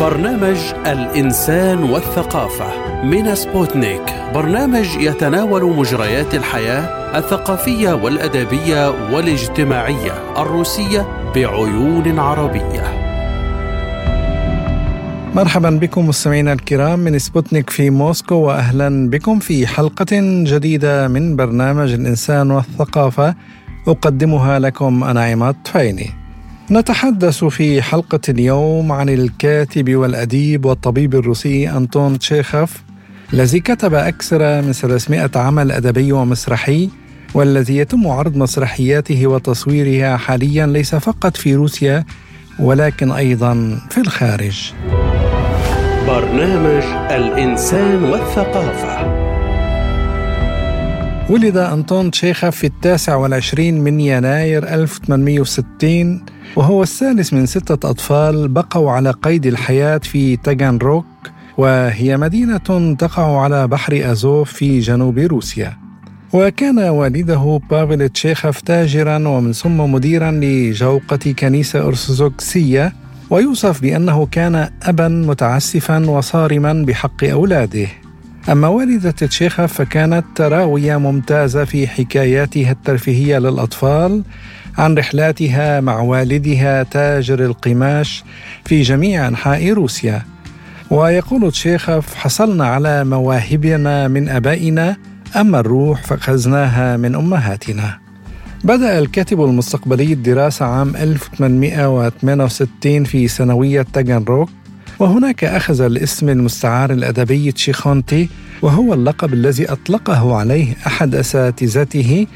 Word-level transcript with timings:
برنامج 0.00 0.56
الإنسان 0.86 1.82
والثقافة 1.82 3.02
من 3.04 3.34
سبوتنيك. 3.34 4.02
برنامج 4.34 4.86
يتناول 4.96 5.76
مجريات 5.76 6.34
الحياة 6.34 7.18
الثقافية 7.18 7.92
والأدبية 7.92 8.88
والاجتماعية 9.12 10.12
الروسية 10.42 11.06
بعيون 11.34 12.18
عربية. 12.18 12.82
مرحبا 15.34 15.70
بكم 15.70 16.08
مستمعينا 16.08 16.52
الكرام 16.52 16.98
من 16.98 17.18
سبوتنيك 17.18 17.70
في 17.70 17.90
موسكو 17.90 18.34
واهلا 18.34 19.10
بكم 19.10 19.38
في 19.38 19.66
حلقة 19.66 20.06
جديدة 20.44 21.08
من 21.08 21.36
برنامج 21.36 21.92
الإنسان 21.92 22.50
والثقافة. 22.50 23.34
أقدمها 23.88 24.58
لكم 24.58 25.04
أنا 25.04 25.24
عماد 25.24 25.56
فايني. 25.64 26.25
نتحدث 26.70 27.44
في 27.44 27.82
حلقة 27.82 28.20
اليوم 28.28 28.92
عن 28.92 29.08
الكاتب 29.08 29.94
والأديب 29.94 30.64
والطبيب 30.64 31.14
الروسي 31.14 31.70
أنطون 31.70 32.18
تشيخوف 32.18 32.82
الذي 33.32 33.60
كتب 33.60 33.94
أكثر 33.94 34.62
من 34.62 34.72
300 34.72 35.30
عمل 35.36 35.72
أدبي 35.72 36.12
ومسرحي 36.12 36.90
والذي 37.34 37.76
يتم 37.76 38.08
عرض 38.08 38.36
مسرحياته 38.36 39.26
وتصويرها 39.26 40.16
حاليا 40.16 40.66
ليس 40.66 40.94
فقط 40.94 41.36
في 41.36 41.54
روسيا 41.54 42.04
ولكن 42.58 43.12
أيضا 43.12 43.78
في 43.90 44.00
الخارج. 44.00 44.72
برنامج 46.06 46.84
الإنسان 47.10 48.04
والثقافة. 48.04 49.25
ولد 51.30 51.56
أنطون 51.56 52.10
تشيخوف 52.10 52.56
في 52.56 52.66
التاسع 52.66 53.16
والعشرين 53.16 53.80
من 53.80 54.00
يناير 54.00 54.74
1860 54.74 56.22
وهو 56.56 56.82
الثالث 56.82 57.32
من 57.32 57.46
ستة 57.46 57.90
أطفال 57.90 58.48
بقوا 58.48 58.90
على 58.90 59.10
قيد 59.10 59.46
الحياة 59.46 59.98
في 59.98 60.36
تاغان 60.36 60.78
روك 60.78 61.06
وهي 61.58 62.16
مدينة 62.16 62.94
تقع 62.98 63.40
على 63.40 63.68
بحر 63.68 64.12
أزوف 64.12 64.52
في 64.52 64.80
جنوب 64.80 65.18
روسيا. 65.18 65.76
وكان 66.32 66.78
والده 66.78 67.60
بافل 67.70 68.08
تشيخوف 68.08 68.60
تاجرا 68.60 69.28
ومن 69.28 69.52
ثم 69.52 69.80
مديرا 69.80 70.30
لجوقة 70.30 71.34
كنيسة 71.38 71.86
أرثوذكسية 71.86 72.92
ويوصف 73.30 73.82
بأنه 73.82 74.26
كان 74.26 74.70
أبا 74.82 75.08
متعسفا 75.08 76.10
وصارما 76.10 76.72
بحق 76.72 77.24
أولاده. 77.24 78.05
أما 78.48 78.68
والدة 78.68 79.10
تشيخوف 79.10 79.72
فكانت 79.72 80.40
راوية 80.40 80.96
ممتازة 80.96 81.64
في 81.64 81.88
حكاياتها 81.88 82.70
الترفيهية 82.70 83.38
للأطفال 83.38 84.22
عن 84.78 84.98
رحلاتها 84.98 85.80
مع 85.80 86.00
والدها 86.00 86.82
تاجر 86.82 87.44
القماش 87.44 88.24
في 88.64 88.82
جميع 88.82 89.28
أنحاء 89.28 89.72
روسيا. 89.72 90.22
ويقول 90.90 91.52
تشيخوف 91.52 92.14
حصلنا 92.14 92.66
على 92.66 93.04
مواهبنا 93.04 94.08
من 94.08 94.28
أبائنا 94.28 94.96
أما 95.36 95.60
الروح 95.60 96.02
فأخذناها 96.02 96.96
من 96.96 97.14
أمهاتنا. 97.14 97.98
بدأ 98.64 98.98
الكاتب 98.98 99.40
المستقبلي 99.40 100.12
الدراسة 100.12 100.64
عام 100.64 100.96
1868 100.96 103.04
في 103.04 103.28
ثانوية 103.28 103.86
تاغانروك 103.92 104.48
وهناك 104.98 105.44
أخذ 105.44 105.80
الاسم 105.80 106.28
المستعار 106.28 106.92
الأدبي 106.92 107.52
تشيخونتي 107.52 108.28
وهو 108.62 108.94
اللقب 108.94 109.32
الذي 109.34 109.72
أطلقه 109.72 110.36
عليه 110.36 110.76
أحد 110.86 111.14
أساتذته 111.14 112.26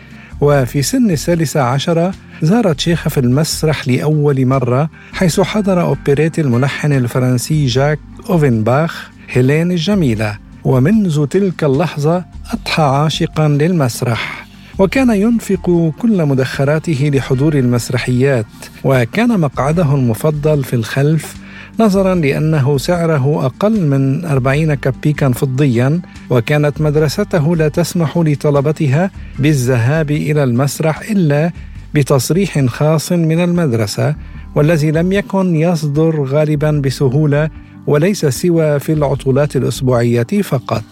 وفي 0.40 0.82
سن 0.82 1.10
الثالثة 1.10 1.60
عشرة 1.60 2.14
زار 2.42 2.72
تشيخة 2.72 3.08
في 3.10 3.20
المسرح 3.20 3.88
لأول 3.88 4.46
مرة 4.46 4.90
حيث 5.12 5.40
حضر 5.40 5.80
أوبريت 5.80 6.38
الملحن 6.38 6.92
الفرنسي 6.92 7.66
جاك 7.66 7.98
أوفنباخ 8.30 9.10
هيلين 9.30 9.70
الجميلة 9.70 10.38
ومنذ 10.64 11.26
تلك 11.26 11.64
اللحظة 11.64 12.24
أضحى 12.52 12.82
عاشقا 12.82 13.48
للمسرح. 13.48 14.46
وكان 14.78 15.10
ينفق 15.10 15.92
كل 15.98 16.26
مدخراته 16.26 17.10
لحضور 17.14 17.54
المسرحيات 17.54 18.46
وكان 18.84 19.40
مقعده 19.40 19.94
المفضل 19.94 20.64
في 20.64 20.74
الخلف 20.76 21.34
نظرا 21.80 22.14
لأنه 22.14 22.78
سعره 22.78 23.46
أقل 23.46 23.86
من 23.86 24.24
40 24.24 24.74
كبيكا 24.74 25.32
فضيا 25.32 26.00
وكانت 26.30 26.80
مدرسته 26.80 27.56
لا 27.56 27.68
تسمح 27.68 28.18
لطلبتها 28.18 29.10
بالذهاب 29.38 30.10
إلى 30.10 30.44
المسرح 30.44 31.00
إلا 31.10 31.50
بتصريح 31.94 32.64
خاص 32.64 33.12
من 33.12 33.40
المدرسة 33.40 34.14
والذي 34.54 34.90
لم 34.90 35.12
يكن 35.12 35.56
يصدر 35.56 36.22
غالبا 36.24 36.70
بسهولة 36.70 37.50
وليس 37.86 38.26
سوى 38.26 38.78
في 38.78 38.92
العطلات 38.92 39.56
الأسبوعية 39.56 40.42
فقط. 40.42 40.84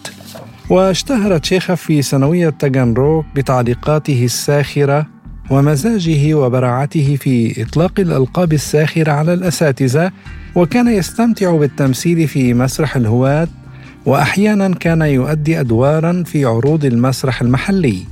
واشتهر 0.69 1.37
تشيخوف 1.37 1.81
في 1.81 2.01
ثانوية 2.01 2.49
تاغانروك 2.49 3.25
بتعليقاته 3.35 4.25
الساخرة 4.25 5.07
ومزاجه 5.49 6.33
وبراعته 6.33 7.15
في 7.15 7.61
إطلاق 7.61 7.99
الألقاب 7.99 8.53
الساخرة 8.53 9.11
على 9.11 9.33
الأساتذة 9.33 10.11
وكان 10.55 10.87
يستمتع 10.87 11.55
بالتمثيل 11.55 12.27
في 12.27 12.53
مسرح 12.53 12.95
الهواة 12.95 13.47
وأحيانا 14.05 14.75
كان 14.75 15.01
يؤدي 15.01 15.59
أدوارا 15.59 16.23
في 16.25 16.45
عروض 16.45 16.85
المسرح 16.85 17.41
المحلي. 17.41 18.03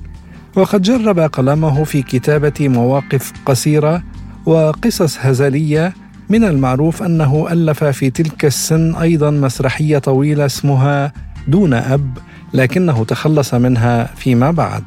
وقد 0.55 0.81
جرب 0.81 1.19
قلمه 1.19 1.83
في 1.83 2.01
كتابة 2.01 2.53
مواقف 2.69 3.33
قصيرة 3.45 4.03
وقصص 4.45 5.17
هزلية 5.19 5.93
من 6.29 6.43
المعروف 6.43 7.03
أنه 7.03 7.47
ألف 7.51 7.83
في 7.83 8.09
تلك 8.09 8.45
السن 8.45 8.95
أيضا 8.95 9.31
مسرحية 9.31 9.97
طويلة 9.97 10.45
اسمها 10.45 11.13
دون 11.47 11.73
أب 11.73 12.17
لكنه 12.53 13.05
تخلص 13.05 13.53
منها 13.53 14.09
فيما 14.15 14.51
بعد. 14.51 14.83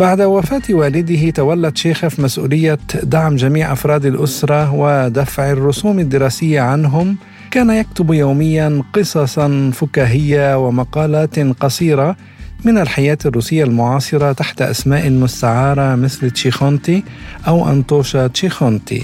بعد 0.00 0.20
وفاة 0.20 0.62
والده 0.70 1.30
تولى 1.30 1.70
تشيخف 1.70 2.20
مسؤولية 2.20 2.78
دعم 3.02 3.36
جميع 3.36 3.72
أفراد 3.72 4.06
الأسرة 4.06 4.74
ودفع 4.74 5.50
الرسوم 5.50 5.98
الدراسية 5.98 6.60
عنهم. 6.60 7.16
كان 7.50 7.70
يكتب 7.70 8.12
يوميا 8.12 8.82
قصصا 8.92 9.70
فكاهية 9.74 10.66
ومقالات 10.66 11.38
قصيرة 11.38 12.16
من 12.64 12.78
الحياة 12.78 13.18
الروسية 13.26 13.64
المعاصرة 13.64 14.32
تحت 14.32 14.62
أسماء 14.62 15.10
مستعارة 15.10 15.94
مثل 15.94 16.30
تشيخونتي 16.30 17.04
أو 17.48 17.68
أنطوشا 17.70 18.26
تشيخونتي. 18.26 19.02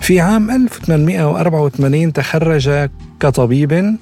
في 0.00 0.20
عام 0.20 0.50
1884 0.50 2.12
تخرج 2.12 2.88
كطبيب 3.20 3.96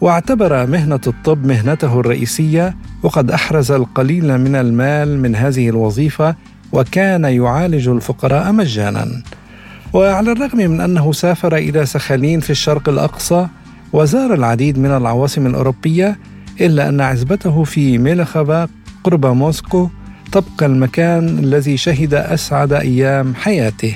واعتبر 0.00 0.66
مهنة 0.66 1.00
الطب 1.06 1.46
مهنته 1.46 2.00
الرئيسية 2.00 2.76
وقد 3.02 3.30
أحرز 3.30 3.72
القليل 3.72 4.38
من 4.38 4.56
المال 4.56 5.22
من 5.22 5.36
هذه 5.36 5.68
الوظيفة 5.68 6.34
وكان 6.72 7.24
يعالج 7.24 7.88
الفقراء 7.88 8.52
مجانا. 8.52 9.22
وعلى 9.92 10.32
الرغم 10.32 10.58
من 10.58 10.80
أنه 10.80 11.12
سافر 11.12 11.56
إلى 11.56 11.86
سخالين 11.86 12.40
في 12.40 12.50
الشرق 12.50 12.88
الأقصى 12.88 13.46
وزار 13.92 14.34
العديد 14.34 14.78
من 14.78 14.90
العواصم 14.90 15.46
الأوروبية 15.46 16.18
إلا 16.60 16.88
أن 16.88 17.00
عزبته 17.00 17.64
في 17.64 17.98
ميلخبا 17.98 18.68
قرب 19.04 19.26
موسكو 19.26 19.88
تبقى 20.32 20.66
المكان 20.66 21.38
الذي 21.38 21.76
شهد 21.76 22.14
أسعد 22.14 22.72
أيام 22.72 23.34
حياته. 23.34 23.94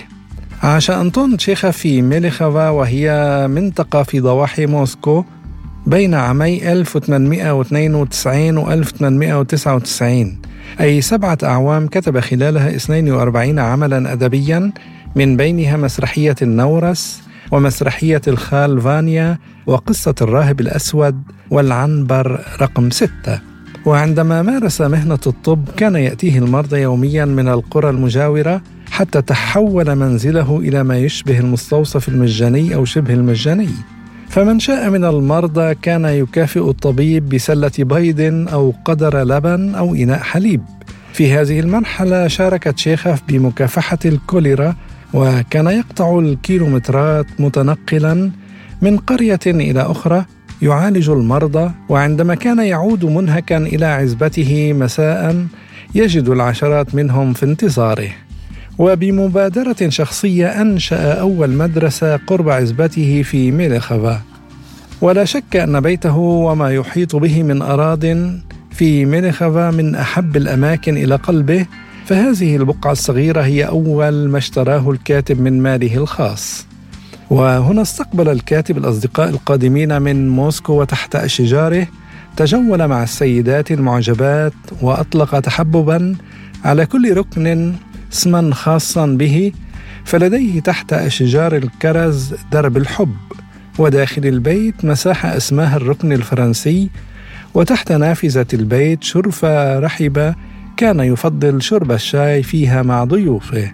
عاش 0.62 0.90
أنطون 0.90 1.36
تشيخا 1.36 1.70
في 1.70 2.02
ميلخفا 2.02 2.68
وهي 2.68 3.46
منطقة 3.50 4.02
في 4.02 4.20
ضواحي 4.20 4.66
موسكو 4.66 5.24
بين 5.88 6.14
عامي 6.14 6.72
1892 6.72 8.56
و 8.58 8.72
1899 8.72 10.38
أي 10.80 11.00
سبعة 11.00 11.38
أعوام 11.42 11.86
كتب 11.86 12.20
خلالها 12.20 12.76
42 12.76 13.58
عملا 13.58 14.12
أدبيا 14.12 14.72
من 15.16 15.36
بينها 15.36 15.76
مسرحية 15.76 16.34
النورس 16.42 17.22
ومسرحية 17.52 18.20
الخال 18.28 18.80
فانيا 18.80 19.38
وقصة 19.66 20.14
الراهب 20.20 20.60
الأسود 20.60 21.22
والعنبر 21.50 22.40
رقم 22.60 22.90
ستة. 22.90 23.40
وعندما 23.84 24.42
مارس 24.42 24.80
مهنة 24.80 25.18
الطب 25.26 25.64
كان 25.76 25.96
يأتيه 25.96 26.38
المرضى 26.38 26.80
يوميا 26.80 27.24
من 27.24 27.48
القرى 27.48 27.90
المجاورة 27.90 28.62
حتى 28.90 29.22
تحول 29.22 29.94
منزله 29.96 30.58
إلى 30.58 30.84
ما 30.84 30.98
يشبه 30.98 31.38
المستوصف 31.38 32.08
المجاني 32.08 32.74
أو 32.74 32.84
شبه 32.84 33.14
المجاني. 33.14 33.68
فمن 34.38 34.58
شاء 34.58 34.90
من 34.90 35.04
المرضى 35.04 35.74
كان 35.74 36.04
يكافئ 36.04 36.70
الطبيب 36.70 37.28
بسلة 37.28 37.70
بيض 37.78 38.48
أو 38.52 38.74
قدر 38.84 39.22
لبن 39.22 39.74
أو 39.74 39.94
إناء 39.94 40.18
حليب. 40.18 40.62
في 41.12 41.32
هذه 41.32 41.60
المرحلة 41.60 42.28
شارك 42.28 42.62
تشيخوف 42.62 43.20
بمكافحة 43.28 43.98
الكوليرا 44.04 44.74
وكان 45.14 45.66
يقطع 45.66 46.18
الكيلومترات 46.18 47.26
متنقلا 47.38 48.30
من 48.82 48.96
قرية 48.96 49.40
إلى 49.46 49.80
أخرى 49.80 50.24
يعالج 50.62 51.10
المرضى 51.10 51.70
وعندما 51.88 52.34
كان 52.34 52.58
يعود 52.58 53.04
منهكا 53.04 53.56
إلى 53.56 53.86
عزبته 53.86 54.72
مساء 54.72 55.46
يجد 55.94 56.28
العشرات 56.28 56.94
منهم 56.94 57.32
في 57.32 57.46
انتظاره. 57.46 58.08
وبمبادرة 58.78 59.88
شخصية 59.88 60.46
أنشأ 60.46 61.12
أول 61.12 61.50
مدرسة 61.50 62.16
قرب 62.16 62.48
عزبته 62.48 63.22
في 63.22 63.50
ميلخفا 63.50 64.20
ولا 65.00 65.24
شك 65.24 65.56
أن 65.56 65.80
بيته 65.80 66.16
وما 66.16 66.70
يحيط 66.74 67.16
به 67.16 67.42
من 67.42 67.62
أراض 67.62 68.04
في 68.70 69.04
مينيخافا 69.04 69.70
من 69.70 69.94
أحب 69.94 70.36
الأماكن 70.36 70.96
إلى 70.96 71.14
قلبه 71.14 71.66
فهذه 72.06 72.56
البقعة 72.56 72.92
الصغيرة 72.92 73.42
هي 73.42 73.66
أول 73.66 74.28
ما 74.28 74.38
اشتراه 74.38 74.90
الكاتب 74.90 75.40
من 75.40 75.62
ماله 75.62 75.96
الخاص. 75.96 76.66
وهنا 77.30 77.82
استقبل 77.82 78.28
الكاتب 78.28 78.78
الأصدقاء 78.78 79.28
القادمين 79.28 80.02
من 80.02 80.28
موسكو 80.28 80.80
وتحت 80.80 81.16
أشجاره 81.16 81.86
تجول 82.36 82.88
مع 82.88 83.02
السيدات 83.02 83.70
المعجبات 83.72 84.52
وأطلق 84.82 85.40
تحببا 85.40 86.16
على 86.64 86.86
كل 86.86 87.16
ركن 87.16 87.74
اسما 88.12 88.54
خاصا 88.54 89.06
به 89.06 89.52
فلديه 90.04 90.60
تحت 90.60 90.92
أشجار 90.92 91.56
الكرز 91.56 92.34
درب 92.52 92.76
الحب 92.76 93.16
وداخل 93.78 94.26
البيت 94.26 94.84
مساحة 94.84 95.36
اسمها 95.36 95.76
الركن 95.76 96.12
الفرنسي 96.12 96.90
وتحت 97.54 97.92
نافذة 97.92 98.46
البيت 98.54 99.02
شرفة 99.02 99.78
رحبة 99.78 100.34
كان 100.76 101.00
يفضل 101.00 101.62
شرب 101.62 101.92
الشاي 101.92 102.42
فيها 102.42 102.82
مع 102.82 103.04
ضيوفه. 103.04 103.72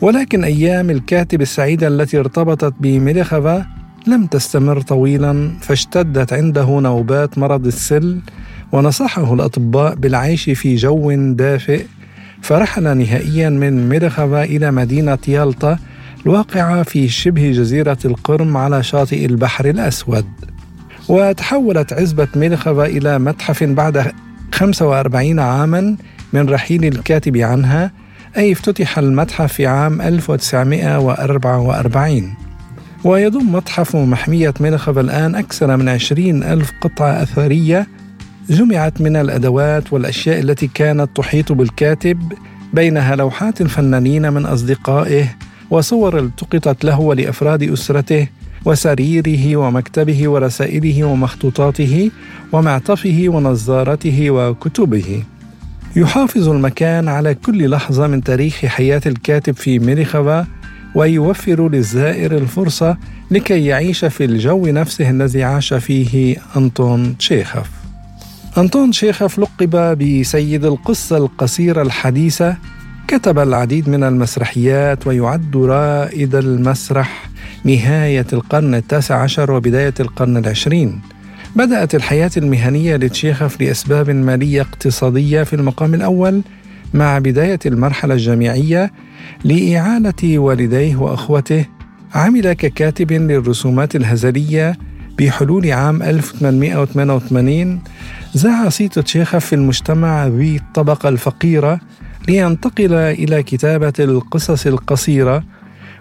ولكن 0.00 0.44
أيام 0.44 0.90
الكاتب 0.90 1.40
السعيدة 1.40 1.88
التي 1.88 2.18
ارتبطت 2.18 2.74
بميليخافا 2.80 3.66
لم 4.06 4.26
تستمر 4.26 4.80
طويلا 4.80 5.50
فاشتدت 5.60 6.32
عنده 6.32 6.80
نوبات 6.80 7.38
مرض 7.38 7.66
السل 7.66 8.20
ونصحه 8.72 9.34
الأطباء 9.34 9.94
بالعيش 9.94 10.50
في 10.50 10.74
جو 10.76 11.12
دافئ 11.32 11.84
فرحل 12.42 12.98
نهائيا 12.98 13.48
من 13.48 13.88
ميرخافا 13.88 14.44
إلى 14.44 14.70
مدينة 14.70 15.18
يالطا 15.28 15.78
الواقعة 16.26 16.82
في 16.82 17.08
شبه 17.08 17.52
جزيرة 17.52 17.98
القرم 18.04 18.56
على 18.56 18.82
شاطئ 18.82 19.26
البحر 19.26 19.64
الأسود. 19.64 20.26
وتحولت 21.08 21.92
عزبة 21.92 22.28
ميرخافا 22.36 22.86
إلى 22.86 23.18
متحف 23.18 23.64
بعد 23.64 24.12
45 24.52 25.38
عاما 25.38 25.96
من 26.32 26.48
رحيل 26.48 26.84
الكاتب 26.84 27.36
عنها 27.36 27.90
أي 28.36 28.52
افتتح 28.52 28.98
المتحف 28.98 29.52
في 29.52 29.66
عام 29.66 30.00
1944 30.00 32.34
ويضم 33.04 33.52
متحف 33.52 33.96
محمية 33.96 34.54
ميرخافا 34.60 35.00
الآن 35.00 35.34
أكثر 35.34 35.76
من 35.76 35.88
20 35.88 36.42
ألف 36.42 36.72
قطعة 36.80 37.22
أثرية 37.22 37.86
جمعت 38.50 39.00
من 39.00 39.16
الأدوات 39.16 39.92
والأشياء 39.92 40.40
التي 40.40 40.66
كانت 40.66 41.16
تحيط 41.16 41.52
بالكاتب 41.52 42.32
بينها 42.72 43.16
لوحات 43.16 43.60
الفنانين 43.60 44.32
من 44.32 44.46
أصدقائه 44.46 45.24
وصور 45.70 46.18
التقطت 46.18 46.84
له 46.84 47.00
ولافراد 47.00 47.62
أسرته 47.62 48.26
وسريره 48.64 49.56
ومكتبه 49.56 50.28
ورسائله 50.28 51.04
ومخطوطاته 51.04 52.10
ومعطفه 52.52 53.24
ونظارته 53.28 54.30
وكتبه. 54.30 55.22
يحافظ 55.96 56.48
المكان 56.48 57.08
على 57.08 57.34
كل 57.34 57.70
لحظة 57.70 58.06
من 58.06 58.22
تاريخ 58.22 58.54
حياة 58.54 59.02
الكاتب 59.06 59.54
في 59.54 59.78
ميريخافا 59.78 60.46
ويوفر 60.94 61.68
للزائر 61.68 62.36
الفرصة 62.36 62.96
لكي 63.30 63.64
يعيش 63.66 64.04
في 64.04 64.24
الجو 64.24 64.66
نفسه 64.66 65.10
الذي 65.10 65.44
عاش 65.44 65.74
فيه 65.74 66.36
أنطون 66.56 67.18
تشيخوف 67.18 67.79
أنطون 68.58 68.92
شيخف 68.92 69.38
لقب 69.38 69.98
بسيد 69.98 70.64
القصة 70.64 71.16
القصيرة 71.16 71.82
الحديثة 71.82 72.56
كتب 73.08 73.38
العديد 73.38 73.88
من 73.88 74.04
المسرحيات 74.04 75.06
ويعد 75.06 75.56
رائد 75.56 76.34
المسرح 76.34 77.28
نهاية 77.64 78.26
القرن 78.32 78.74
التاسع 78.74 79.22
عشر 79.22 79.52
وبداية 79.52 79.94
القرن 80.00 80.36
العشرين. 80.36 81.00
بدأت 81.56 81.94
الحياة 81.94 82.30
المهنية 82.36 82.96
لتشيخف 82.96 83.60
لأسباب 83.60 84.10
مالية 84.10 84.60
اقتصادية 84.60 85.42
في 85.42 85.56
المقام 85.56 85.94
الأول 85.94 86.42
مع 86.94 87.18
بداية 87.18 87.58
المرحلة 87.66 88.14
الجامعية 88.14 88.92
لإعالة 89.44 90.38
والديه 90.38 90.96
وأخوته 90.96 91.64
عمل 92.14 92.52
ككاتب 92.52 93.12
للرسومات 93.12 93.96
الهزلية 93.96 94.78
بحلول 95.20 95.72
عام 95.72 96.02
1888 96.02 97.80
زاع 98.34 98.68
صيت 98.68 98.98
تشيخف 98.98 99.46
في 99.46 99.54
المجتمع 99.54 100.26
ذي 100.26 100.56
الطبقة 100.56 101.08
الفقيرة 101.08 101.80
لينتقل 102.28 102.94
إلى 102.94 103.42
كتابة 103.42 103.92
القصص 103.98 104.66
القصيرة 104.66 105.44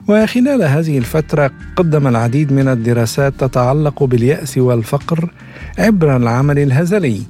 وخلال 0.07 0.63
هذه 0.63 0.97
الفترة 0.97 1.51
قدم 1.75 2.07
العديد 2.07 2.53
من 2.53 2.67
الدراسات 2.67 3.33
تتعلق 3.39 4.03
باليأس 4.03 4.57
والفقر 4.57 5.29
عبر 5.79 6.15
العمل 6.17 6.59
الهزلي 6.59 7.21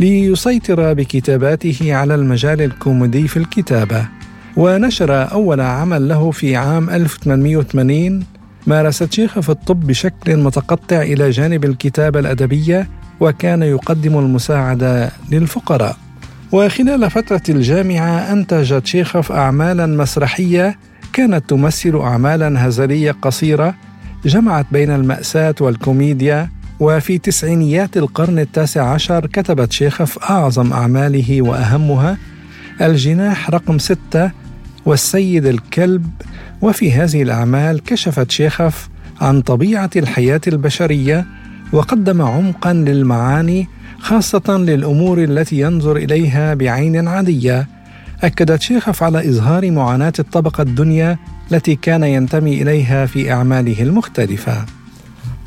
ليسيطر 0.00 0.92
بكتاباته 0.92 1.94
على 1.94 2.14
المجال 2.14 2.62
الكوميدي 2.62 3.28
في 3.28 3.36
الكتابة 3.36 4.06
ونشر 4.56 5.32
أول 5.32 5.60
عمل 5.60 6.08
له 6.08 6.30
في 6.30 6.56
عام 6.56 6.90
1880 6.90 8.39
مارس 8.66 8.98
تشيخوف 8.98 9.50
الطب 9.50 9.86
بشكل 9.86 10.36
متقطع 10.36 11.02
إلى 11.02 11.30
جانب 11.30 11.64
الكتابة 11.64 12.20
الأدبية 12.20 12.88
وكان 13.20 13.62
يقدم 13.62 14.18
المساعدة 14.18 15.10
للفقراء. 15.30 15.96
وخلال 16.52 17.10
فترة 17.10 17.42
الجامعة 17.48 18.32
أنتج 18.32 18.80
تشيخوف 18.80 19.32
أعمالا 19.32 19.86
مسرحية 19.86 20.78
كانت 21.12 21.50
تمثل 21.50 21.96
أعمالا 21.96 22.68
هزلية 22.68 23.16
قصيرة 23.22 23.74
جمعت 24.24 24.66
بين 24.72 24.90
المأساة 24.90 25.54
والكوميديا 25.60 26.48
وفي 26.80 27.18
تسعينيات 27.18 27.96
القرن 27.96 28.38
التاسع 28.38 28.92
عشر 28.92 29.26
كتب 29.26 29.64
تشيخوف 29.64 30.18
أعظم 30.18 30.72
أعماله 30.72 31.42
وأهمها 31.42 32.16
الجناح 32.80 33.50
رقم 33.50 33.78
ستة 33.78 34.30
والسيد 34.86 35.46
الكلب 35.46 36.06
وفي 36.62 36.92
هذه 36.92 37.22
الأعمال 37.22 37.84
كشف 37.84 38.20
تشيخوف 38.20 38.88
عن 39.20 39.40
طبيعة 39.40 39.90
الحياة 39.96 40.40
البشرية 40.46 41.26
وقدم 41.72 42.22
عمقا 42.22 42.72
للمعاني 42.72 43.68
خاصة 43.98 44.58
للأمور 44.58 45.24
التي 45.24 45.60
ينظر 45.60 45.96
إليها 45.96 46.54
بعين 46.54 47.08
عادية. 47.08 47.68
أكد 48.22 48.58
تشيخوف 48.58 49.02
على 49.02 49.28
إظهار 49.28 49.70
معاناة 49.70 50.12
الطبقة 50.18 50.62
الدنيا 50.62 51.18
التي 51.52 51.74
كان 51.76 52.04
ينتمي 52.04 52.62
إليها 52.62 53.06
في 53.06 53.32
أعماله 53.32 53.82
المختلفة. 53.82 54.64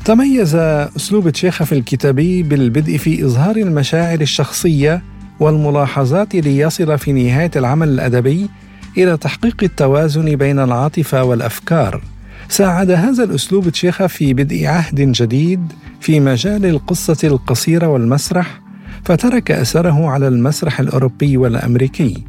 تميز 0.04 0.54
أسلوب 0.54 1.30
تشيخوف 1.30 1.72
الكتابي 1.72 2.42
بالبدء 2.42 2.96
في 2.96 3.24
إظهار 3.24 3.56
المشاعر 3.56 4.20
الشخصية 4.20 5.02
والملاحظات 5.40 6.34
ليصل 6.34 6.98
في 6.98 7.12
نهاية 7.12 7.50
العمل 7.56 7.88
الأدبي 7.88 8.48
إلى 8.98 9.16
تحقيق 9.16 9.56
التوازن 9.62 10.36
بين 10.36 10.58
العاطفة 10.58 11.24
والأفكار. 11.24 12.02
ساعد 12.48 12.90
هذا 12.90 13.24
الأسلوب 13.24 13.68
تشيخا 13.68 14.06
في 14.06 14.34
بدء 14.34 14.66
عهد 14.66 15.12
جديد 15.12 15.72
في 16.00 16.20
مجال 16.20 16.66
القصة 16.66 17.28
القصيرة 17.28 17.86
والمسرح 17.86 18.60
فترك 19.04 19.50
أثره 19.50 20.10
على 20.10 20.28
المسرح 20.28 20.80
الأوروبي 20.80 21.36
والأمريكي 21.36 22.24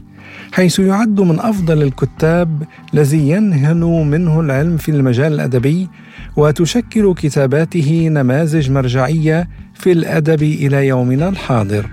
حيث 0.52 0.80
يعد 0.80 1.22
من 1.22 1.40
أفضل 1.40 1.82
الكتاب 1.82 2.64
الذي 2.94 3.30
ينهل 3.30 3.80
منه 3.86 4.40
العلم 4.40 4.78
في 4.78 4.92
المجال 4.92 5.34
الأدبي 5.34 5.88
وتشكل 6.36 7.14
كتاباته 7.14 8.08
نماذج 8.12 8.72
مرجعية 8.72 9.50
في 9.74 9.92
الأدب 9.92 10.44
إلى 10.44 10.88
يومنا 10.88 11.30
الحاضر. 11.30 11.90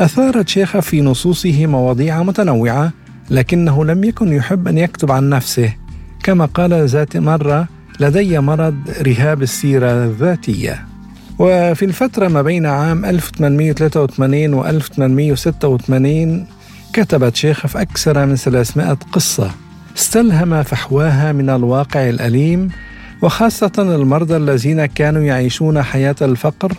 أثار 0.00 0.42
تشيخا 0.42 0.80
في 0.80 1.00
نصوصه 1.00 1.66
مواضيع 1.66 2.22
متنوعة 2.22 2.92
لكنه 3.30 3.84
لم 3.84 4.04
يكن 4.04 4.32
يحب 4.32 4.68
أن 4.68 4.78
يكتب 4.78 5.12
عن 5.12 5.28
نفسه. 5.28 5.72
كما 6.22 6.44
قال 6.44 6.88
ذات 6.88 7.16
مرة 7.16 7.68
لدي 8.00 8.38
مرض 8.38 8.76
رهاب 9.02 9.42
السيرة 9.42 10.04
الذاتية. 10.04 10.84
وفي 11.38 11.84
الفترة 11.84 12.28
ما 12.28 12.42
بين 12.42 12.66
عام 12.66 13.04
1883 13.04 14.54
و 14.54 14.66
1886 14.66 16.46
كتب 16.92 17.34
شيخف 17.34 17.76
أكثر 17.76 18.26
من 18.26 18.36
300 18.36 18.92
قصة. 19.12 19.50
استلهم 19.96 20.62
فحواها 20.62 21.32
من 21.32 21.50
الواقع 21.50 22.08
الأليم 22.08 22.68
وخاصة 23.22 23.72
المرضى 23.78 24.36
الذين 24.36 24.86
كانوا 24.86 25.22
يعيشون 25.22 25.82
حياة 25.82 26.16
الفقر. 26.22 26.72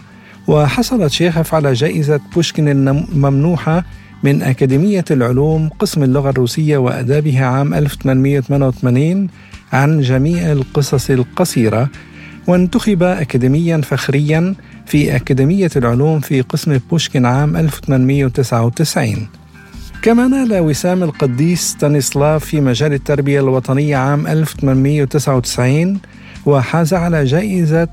وحصلت 0.48 1.12
شيخف 1.12 1.56
على 1.56 1.74
جائزة 1.74 2.20
بوشكين 2.36 2.68
الممنوحة 2.68 3.84
من 4.25 4.41
أكاديمية 4.41 5.05
العلوم 5.12 5.70
قسم 5.70 6.03
اللغة 6.03 6.29
الروسية 6.29 6.77
وأدابها 6.77 7.46
عام 7.46 7.74
1888 7.74 9.27
عن 9.74 10.01
جميع 10.01 10.51
القصص 10.51 11.10
القصيرة 11.10 11.89
وانتخب 12.48 13.03
أكاديميا 13.03 13.77
فخريا 13.77 14.55
في 14.86 15.15
أكاديمية 15.15 15.70
العلوم 15.75 16.20
في 16.20 16.41
قسم 16.41 16.79
بوشكين 16.89 17.25
عام 17.25 17.58
1899 17.58 19.27
كما 20.01 20.27
نال 20.27 20.60
وسام 20.60 21.03
القديس 21.03 21.62
ستانيسلاف 21.62 22.46
في 22.46 22.62
مجال 22.62 22.94
التربية 22.94 23.39
الوطنية 23.39 23.98
عام 23.98 24.27
1899 24.27 26.00
وحاز 26.46 26.94
على 26.94 27.25
جائزة 27.25 27.88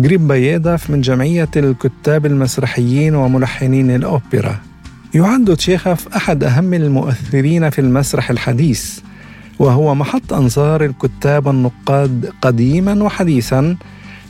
غريباييدوف 0.00 0.90
من 0.90 1.00
جمعية 1.00 1.50
الكتاب 1.56 2.26
المسرحيين 2.26 3.14
وملحنين 3.14 3.90
الأوبرا. 3.90 4.73
يعد 5.14 5.56
تشيخوف 5.56 6.08
أحد 6.08 6.44
أهم 6.44 6.74
المؤثرين 6.74 7.70
في 7.70 7.80
المسرح 7.80 8.30
الحديث 8.30 9.00
وهو 9.58 9.94
محط 9.94 10.32
أنظار 10.32 10.84
الكتاب 10.84 11.46
والنقاد 11.46 12.32
قديما 12.42 13.02
وحديثا 13.02 13.76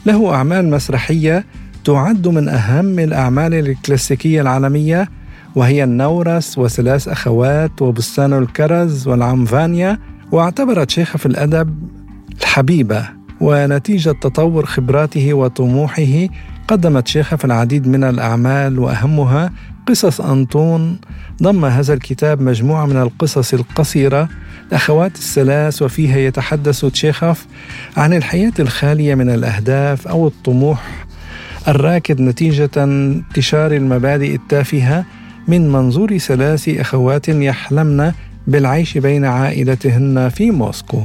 له 0.07 0.35
أعمال 0.35 0.71
مسرحية 0.71 1.45
تعد 1.85 2.29
من 2.29 2.49
أهم 2.49 2.99
الأعمال 2.99 3.55
الكلاسيكية 3.55 4.41
العالمية 4.41 5.09
وهي 5.55 5.85
النورس 5.85 6.59
وثلاث 6.59 7.09
أخوات 7.09 7.83
وبستان 7.83 8.33
الكرز 8.33 9.09
والعمفانيا 9.09 9.99
واعتبر 10.33 10.85
تشيخوف 10.85 11.27
الأدب 11.27 11.79
الحبيبة 12.41 13.09
ونتيجة 13.41 14.11
تطور 14.11 14.67
خبراته 14.67 15.35
وطموحه 15.35 16.29
قدم 16.69 17.01
تشيخوف 17.01 17.45
العديد 17.45 17.89
من 17.89 18.05
الأعمال 18.05 18.79
وأهمها 18.79 19.53
قصص 19.87 20.21
أنطون 20.21 20.99
ضم 21.43 21.65
هذا 21.65 21.95
الكتاب 21.95 22.41
مجموعة 22.41 22.87
من 22.87 22.97
القصص 22.97 23.55
القصيرة 23.55 24.29
الأخوات 24.69 25.15
الثلاث 25.15 25.83
وفيها 25.83 26.19
يتحدث 26.19 26.85
تشيخوف 26.85 27.47
عن 27.97 28.13
الحياة 28.13 28.53
الخالية 28.59 29.15
من 29.15 29.31
الأهداف 29.31 30.09
أو 30.09 30.27
الطموح 30.27 31.07
الراكد 31.69 32.21
نتيجة 32.21 32.71
انتشار 32.77 33.73
المبادئ 33.73 34.35
التافهة 34.35 35.05
من 35.49 35.73
منظور 35.73 36.19
ثلاث 36.19 36.69
أخوات 36.69 37.29
يحلمن 37.29 38.13
بالعيش 38.47 38.99
بين 38.99 39.25
عائلتهن 39.25 40.29
في 40.29 40.51
موسكو. 40.51 41.03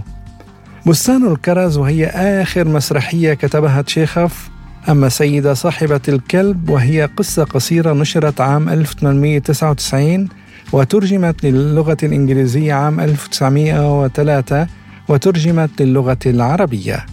بستان 0.87 1.27
الكرز 1.31 1.77
وهي 1.77 2.05
آخر 2.07 2.67
مسرحية 2.67 3.33
كتبها 3.33 3.81
تشيخوف 3.81 4.49
أما 4.89 5.09
سيدة 5.09 5.53
صاحبة 5.53 6.01
الكلب 6.07 6.69
وهي 6.69 7.09
قصة 7.17 7.43
قصيرة 7.43 7.93
نشرت 7.93 8.41
عام 8.41 8.69
1899 8.69 10.27
وترجمت 10.73 11.45
للغة 11.45 11.97
الإنجليزية 12.03 12.73
عام 12.73 12.99
1903 12.99 14.67
وترجمت 15.07 15.81
للغة 15.81 16.17
العربية. 16.25 17.05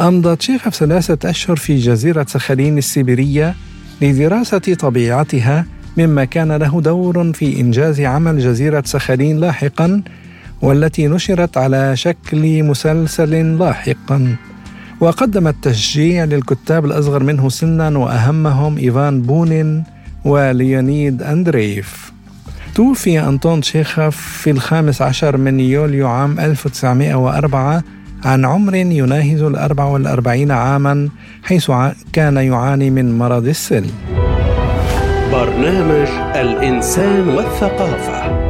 أمضى 0.00 0.36
تشيخوف 0.36 0.74
ثلاثة 0.74 1.30
أشهر 1.30 1.56
في 1.56 1.76
جزيرة 1.76 2.26
سخالين 2.28 2.78
السيبيرية 2.78 3.54
لدراسة 4.02 4.58
طبيعتها 4.58 5.66
مما 5.96 6.24
كان 6.24 6.52
له 6.52 6.80
دور 6.80 7.32
في 7.32 7.60
إنجاز 7.60 8.00
عمل 8.00 8.38
جزيرة 8.38 8.82
سخالين 8.86 9.40
لاحقا 9.40 10.02
والتي 10.62 11.06
نشرت 11.06 11.56
على 11.56 11.96
شكل 11.96 12.62
مسلسل 12.62 13.58
لاحقا. 13.58 14.36
وقدم 15.00 15.48
التشجيع 15.48 16.24
للكتاب 16.24 16.84
الأصغر 16.84 17.22
منه 17.22 17.48
سنا 17.48 17.98
وأهمهم 17.98 18.78
إيفان 18.78 19.22
بونين 19.22 19.84
وليونيد 20.24 21.22
أندريف. 21.22 22.12
توفي 22.74 23.20
أنطون 23.20 23.60
تشيخوف 23.60 24.16
في 24.16 24.50
الخامس 24.50 25.02
عشر 25.02 25.36
من 25.36 25.60
يوليو 25.60 26.08
عام 26.08 26.40
1904 26.40 27.82
عن 28.24 28.44
عمر 28.44 28.74
يناهز 28.74 29.42
الأربع 29.42 29.84
والأربعين 29.84 30.50
عاما 30.50 31.08
حيث 31.42 31.70
كان 32.12 32.36
يعاني 32.36 32.90
من 32.90 33.18
مرض 33.18 33.48
السل. 33.48 33.84
برنامج 35.32 36.08
الإنسان 36.34 37.28
والثقافة. 37.28 38.43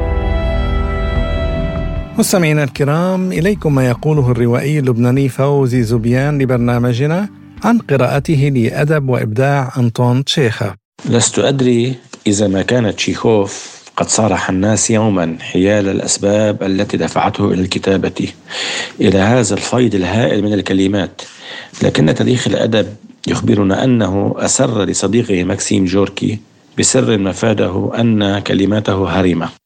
مستمعينا 2.19 2.65
الكرام 2.65 3.33
إليكم 3.33 3.75
ما 3.75 3.89
يقوله 3.89 4.31
الروائي 4.31 4.79
اللبناني 4.79 5.29
فوزي 5.29 5.83
زبيان 5.83 6.43
لبرنامجنا 6.43 7.29
عن 7.65 7.79
قراءته 7.79 8.53
لأدب 8.55 9.09
وإبداع 9.09 9.73
أنطون 9.79 10.25
تشيخا 10.25 10.75
لست 11.09 11.39
أدري 11.39 11.95
إذا 12.27 12.49
ما 12.49 12.63
كان 12.63 12.97
تشيخوف 12.97 13.83
قد 13.97 14.09
صارح 14.09 14.51
الناس 14.51 14.91
يوما 14.91 15.37
حيال 15.41 15.89
الأسباب 15.89 16.63
التي 16.63 16.97
دفعته 16.97 17.53
إلى 17.53 17.63
الكتابة 17.63 18.29
إلى 19.01 19.19
هذا 19.19 19.55
الفيض 19.55 19.95
الهائل 19.95 20.43
من 20.43 20.53
الكلمات. 20.53 21.23
لكن 21.83 22.15
تاريخ 22.15 22.47
الأدب 22.47 22.87
يخبرنا 23.29 23.85
أنه 23.85 24.35
أسر 24.39 24.85
لصديقه 24.85 25.45
ماكسيم 25.45 25.85
جوركي 25.85 26.39
بسر 26.79 27.19
مفاده 27.19 27.91
أن 28.01 28.39
كلماته 28.39 29.09
هرمة. 29.21 29.64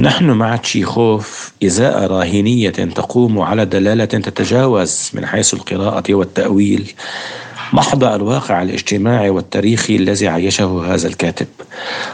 نحن 0.00 0.30
مع 0.30 0.56
تشيخوف 0.56 1.52
إزاء 1.64 2.06
راهنية 2.06 2.70
تقوم 2.70 3.38
على 3.40 3.64
دلالة 3.64 4.04
تتجاوز 4.04 5.10
من 5.14 5.26
حيث 5.26 5.54
القراءة 5.54 6.14
والتأويل 6.14 6.92
محض 7.72 8.04
الواقع 8.04 8.62
الاجتماعي 8.62 9.30
والتاريخي 9.30 9.96
الذي 9.96 10.28
عايشه 10.28 10.94
هذا 10.94 11.08
الكاتب. 11.08 11.46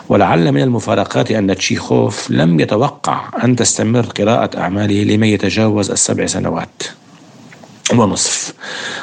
ولعل 0.09 0.53
من 0.53 0.63
المفارقات 0.63 1.31
أن 1.31 1.57
تشيخوف 1.57 2.31
لم 2.31 2.61
يتوقع 2.61 3.29
أن 3.45 3.57
تستمر 3.57 4.07
قراءة 4.07 4.59
أعماله 4.59 5.05
لمن 5.05 5.27
يتجاوز 5.27 5.91
السبع 5.91 6.27
سنوات 6.27 6.83
ونصف. 7.95 8.55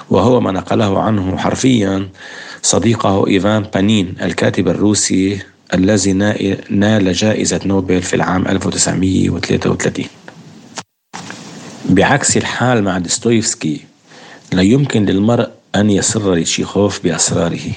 وهو 0.09 0.39
ما 0.39 0.51
نقله 0.51 1.01
عنه 1.01 1.37
حرفيا 1.37 2.09
صديقه 2.61 3.27
إيفان 3.27 3.65
بانين 3.73 4.15
الكاتب 4.21 4.67
الروسي 4.67 5.39
الذي 5.73 6.13
نال 6.69 7.13
جائزة 7.13 7.59
نوبل 7.65 8.01
في 8.01 8.15
العام 8.15 8.47
1933 8.47 10.05
بعكس 11.89 12.37
الحال 12.37 12.83
مع 12.83 12.97
دستويفسكي 12.97 13.81
لا 14.53 14.61
يمكن 14.61 15.05
للمرء 15.05 15.49
أن 15.75 15.89
يسر 15.89 16.33
لتشيخوف 16.33 17.03
بأسراره. 17.03 17.71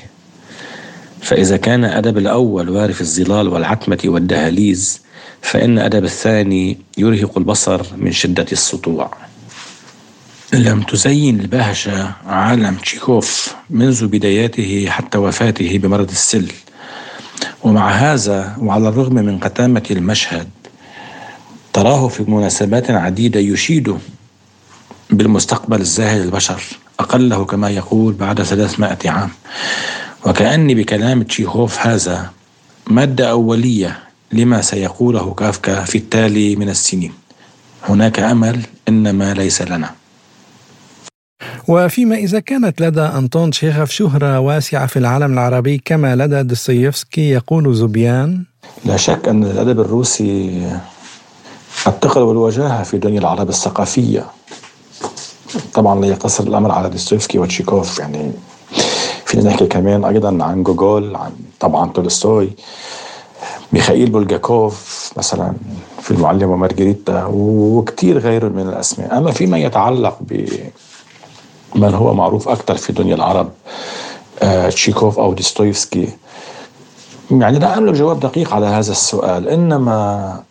فإذا 1.20 1.56
كان 1.56 1.84
أدب 1.84 2.18
الأول 2.18 2.68
وارف 2.68 3.00
الظلال 3.00 3.48
والعتمة 3.48 3.98
والدهاليز 4.04 5.00
فإن 5.42 5.78
أدب 5.78 6.04
الثاني 6.04 6.78
يرهق 6.98 7.38
البصر 7.38 7.82
من 7.96 8.12
شدة 8.12 8.46
السطوع. 8.52 9.16
لم 10.52 10.82
تزين 10.82 11.40
البهجة 11.40 12.10
عالم 12.26 12.74
تشيكوف 12.74 13.54
منذ 13.70 14.06
بداياته 14.06 14.86
حتى 14.88 15.18
وفاته 15.18 15.78
بمرض 15.78 16.10
السل. 16.10 16.52
ومع 17.64 17.90
هذا 17.90 18.56
وعلى 18.60 18.88
الرغم 18.88 19.14
من 19.14 19.38
قتامة 19.38 19.82
المشهد 19.90 20.48
تراه 21.72 22.08
في 22.08 22.22
مناسبات 22.30 22.90
عديدة 22.90 23.40
يشيد 23.40 23.96
بالمستقبل 25.10 25.80
الزاهر 25.80 26.18
للبشر 26.18 26.62
أقله 27.00 27.44
كما 27.44 27.70
يقول 27.70 28.12
بعد 28.12 28.42
300 28.42 28.98
عام. 29.06 29.30
وكأني 30.26 30.74
بكلام 30.74 31.22
تشيخوف 31.22 31.86
هذا 31.86 32.30
مادة 32.86 33.30
أولية 33.30 33.98
لما 34.32 34.62
سيقوله 34.62 35.34
كافكا 35.34 35.84
في 35.84 35.98
التالي 35.98 36.56
من 36.56 36.68
السنين. 36.68 37.12
هناك 37.88 38.18
أمل 38.20 38.60
إنما 38.88 39.34
ليس 39.34 39.62
لنا. 39.62 39.90
وفيما 41.68 42.16
إذا 42.16 42.40
كانت 42.40 42.80
لدى 42.80 43.00
أنطون 43.00 43.50
تشيخوف 43.50 43.90
شهرة 43.90 44.40
واسعة 44.40 44.86
في 44.86 44.98
العالم 44.98 45.32
العربي 45.32 45.82
كما 45.84 46.16
لدى 46.16 46.42
دوستويفسكي 46.42 47.30
يقول 47.30 47.74
زوبيان 47.74 48.44
لا 48.84 48.96
شك 48.96 49.28
أن 49.28 49.44
الأدب 49.44 49.80
الروسي 49.80 50.62
الثقل 51.86 52.20
والوجاهة 52.20 52.82
في 52.82 52.98
دنيا 52.98 53.20
العرب 53.20 53.48
الثقافية. 53.48 54.26
طبعا 55.74 56.00
لا 56.00 56.06
يقتصر 56.06 56.44
الأمر 56.44 56.70
على 56.70 56.90
دوستويفسكي 56.90 57.38
وتشيكوف 57.38 57.98
يعني 57.98 58.32
فينا 59.26 59.50
نحكي 59.50 59.66
كمان 59.66 60.04
أيضا 60.04 60.44
عن 60.44 60.62
جوجول 60.62 61.16
عن 61.16 61.30
طبعا 61.60 61.90
تولستوي 61.92 62.50
ميخائيل 63.72 64.10
بولجاكوف 64.10 65.12
مثلا 65.16 65.52
في 66.02 66.10
المعلم 66.10 66.50
ومارجريتا 66.50 67.24
وكثير 67.24 68.18
غيره 68.18 68.48
من 68.48 68.68
الأسماء. 68.68 69.18
أما 69.18 69.32
فيما 69.32 69.58
يتعلق 69.58 70.18
ب 70.20 70.46
من 71.74 71.94
هو 71.94 72.14
معروف 72.14 72.48
أكثر 72.48 72.76
في 72.76 72.92
دنيا 72.92 73.14
العرب 73.14 73.50
آه، 74.42 74.68
تشيكوف 74.68 75.18
أو 75.18 75.32
ديستويفسكي 75.32 76.08
يعني 77.30 77.58
لا 77.58 77.78
أملك 77.78 77.94
جواب 77.94 78.20
دقيق 78.20 78.54
على 78.54 78.66
هذا 78.66 78.92
السؤال 78.92 79.48
إنما 79.48 80.42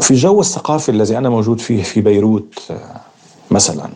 في 0.00 0.10
الجو 0.10 0.40
الثقافي 0.40 0.88
الذي 0.88 1.18
أنا 1.18 1.28
موجود 1.28 1.60
فيه 1.60 1.82
في 1.82 2.00
بيروت 2.00 2.58
آه، 2.70 3.00
مثلا 3.50 3.90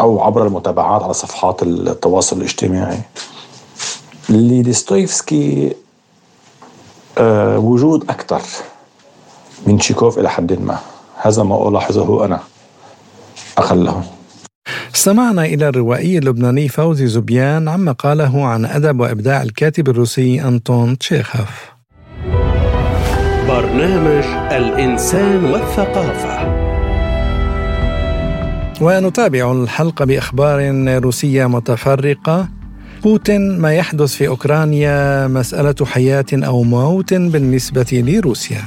أو 0.00 0.22
عبر 0.22 0.46
المتابعات 0.46 1.02
على 1.02 1.14
صفحات 1.14 1.62
التواصل 1.62 2.36
الاجتماعي 2.36 3.00
لديستويفسكي 4.28 5.76
آه، 7.18 7.58
وجود 7.58 8.10
أكثر 8.10 8.42
من 9.66 9.78
تشيكوف 9.78 10.18
إلى 10.18 10.30
حد 10.30 10.52
ما. 10.52 10.78
هذا 11.16 11.42
ما 11.42 11.68
ألاحظه 11.68 12.24
أنا. 12.24 12.40
أقله 13.58 14.04
استمعنا 14.94 15.44
إلى 15.44 15.68
الروائي 15.68 16.18
اللبناني 16.18 16.68
فوزي 16.68 17.06
زبيان 17.06 17.68
عما 17.68 17.92
قاله 17.92 18.46
عن 18.46 18.64
أدب 18.64 19.00
وإبداع 19.00 19.42
الكاتب 19.42 19.88
الروسي 19.88 20.42
أنطون 20.42 20.98
تشيخوف 20.98 21.74
برنامج 23.48 24.24
الإنسان 24.52 25.44
والثقافة. 25.44 26.64
ونتابع 28.80 29.52
الحلقة 29.52 30.04
بأخبار 30.04 30.58
روسية 31.02 31.46
متفرقة. 31.46 32.48
بوتين 33.02 33.58
ما 33.58 33.74
يحدث 33.74 34.14
في 34.14 34.28
أوكرانيا 34.28 35.26
مسألة 35.26 35.74
حياة 35.86 36.24
أو 36.32 36.62
موت 36.62 37.14
بالنسبة 37.14 37.86
لروسيا. 37.92 38.62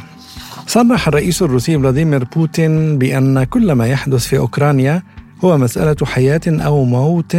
صرح 0.77 1.07
الرئيس 1.07 1.41
الروسي 1.41 1.79
فلاديمير 1.79 2.23
بوتين 2.23 2.97
بأن 2.97 3.43
كل 3.43 3.71
ما 3.71 3.87
يحدث 3.87 4.27
في 4.27 4.37
أوكرانيا 4.37 5.03
هو 5.43 5.57
مسألة 5.57 6.05
حياة 6.05 6.41
أو 6.47 6.85
موت 6.85 7.37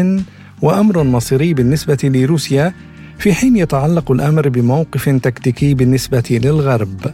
وأمر 0.63 1.03
مصيري 1.03 1.55
بالنسبة 1.55 1.99
لروسيا 2.05 2.73
في 3.19 3.33
حين 3.33 3.57
يتعلق 3.57 4.11
الأمر 4.11 4.49
بموقف 4.49 5.09
تكتيكي 5.09 5.75
بالنسبة 5.75 6.23
للغرب. 6.31 7.13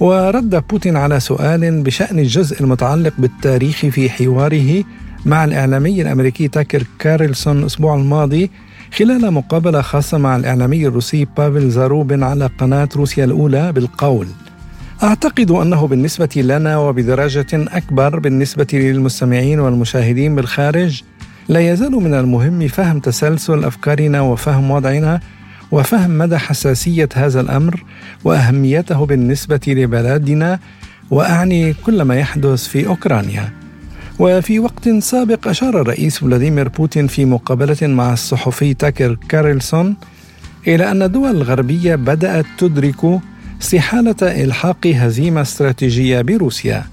ورد 0.00 0.64
بوتين 0.70 0.96
على 0.96 1.20
سؤال 1.20 1.82
بشأن 1.82 2.18
الجزء 2.18 2.60
المتعلق 2.60 3.12
بالتاريخ 3.18 3.86
في 3.86 4.10
حواره 4.10 4.84
مع 5.26 5.44
الإعلامي 5.44 6.02
الأمريكي 6.02 6.48
تاكر 6.48 6.82
كارلسون 6.98 7.58
الأسبوع 7.58 7.94
الماضي 7.94 8.50
خلال 8.98 9.30
مقابلة 9.30 9.80
خاصة 9.80 10.18
مع 10.18 10.36
الإعلامي 10.36 10.86
الروسي 10.86 11.26
بافل 11.36 11.70
زاروبين 11.70 12.22
على 12.22 12.50
قناة 12.58 12.88
روسيا 12.96 13.24
الأولى 13.24 13.72
بالقول. 13.72 14.26
أعتقد 15.02 15.50
أنه 15.50 15.86
بالنسبة 15.86 16.28
لنا 16.36 16.78
وبدرجة 16.78 17.46
أكبر 17.52 18.18
بالنسبة 18.18 18.66
للمستمعين 18.72 19.60
والمشاهدين 19.60 20.34
بالخارج 20.34 21.02
لا 21.48 21.60
يزال 21.60 21.92
من 21.92 22.14
المهم 22.14 22.68
فهم 22.68 22.98
تسلسل 22.98 23.64
أفكارنا 23.64 24.20
وفهم 24.20 24.70
وضعنا 24.70 25.20
وفهم 25.70 26.18
مدى 26.18 26.38
حساسية 26.38 27.08
هذا 27.14 27.40
الأمر 27.40 27.84
وأهميته 28.24 29.06
بالنسبة 29.06 29.60
لبلدنا 29.66 30.58
وأعني 31.10 31.74
كل 31.74 32.02
ما 32.02 32.16
يحدث 32.16 32.68
في 32.68 32.86
أوكرانيا. 32.86 33.52
وفي 34.18 34.58
وقت 34.58 34.88
سابق 34.88 35.48
أشار 35.48 35.80
الرئيس 35.80 36.18
فلاديمير 36.18 36.68
بوتين 36.68 37.06
في 37.06 37.24
مقابلة 37.24 37.76
مع 37.82 38.12
الصحفي 38.12 38.74
تاكر 38.74 39.16
كارلسون 39.28 39.96
إلى 40.66 40.90
أن 40.90 41.02
الدول 41.02 41.30
الغربية 41.30 41.94
بدأت 41.94 42.46
تدرك 42.58 43.20
استحالة 43.62 44.16
إلحاق 44.22 44.86
هزيمة 44.86 45.42
استراتيجية 45.42 46.20
بروسيا. 46.20 46.84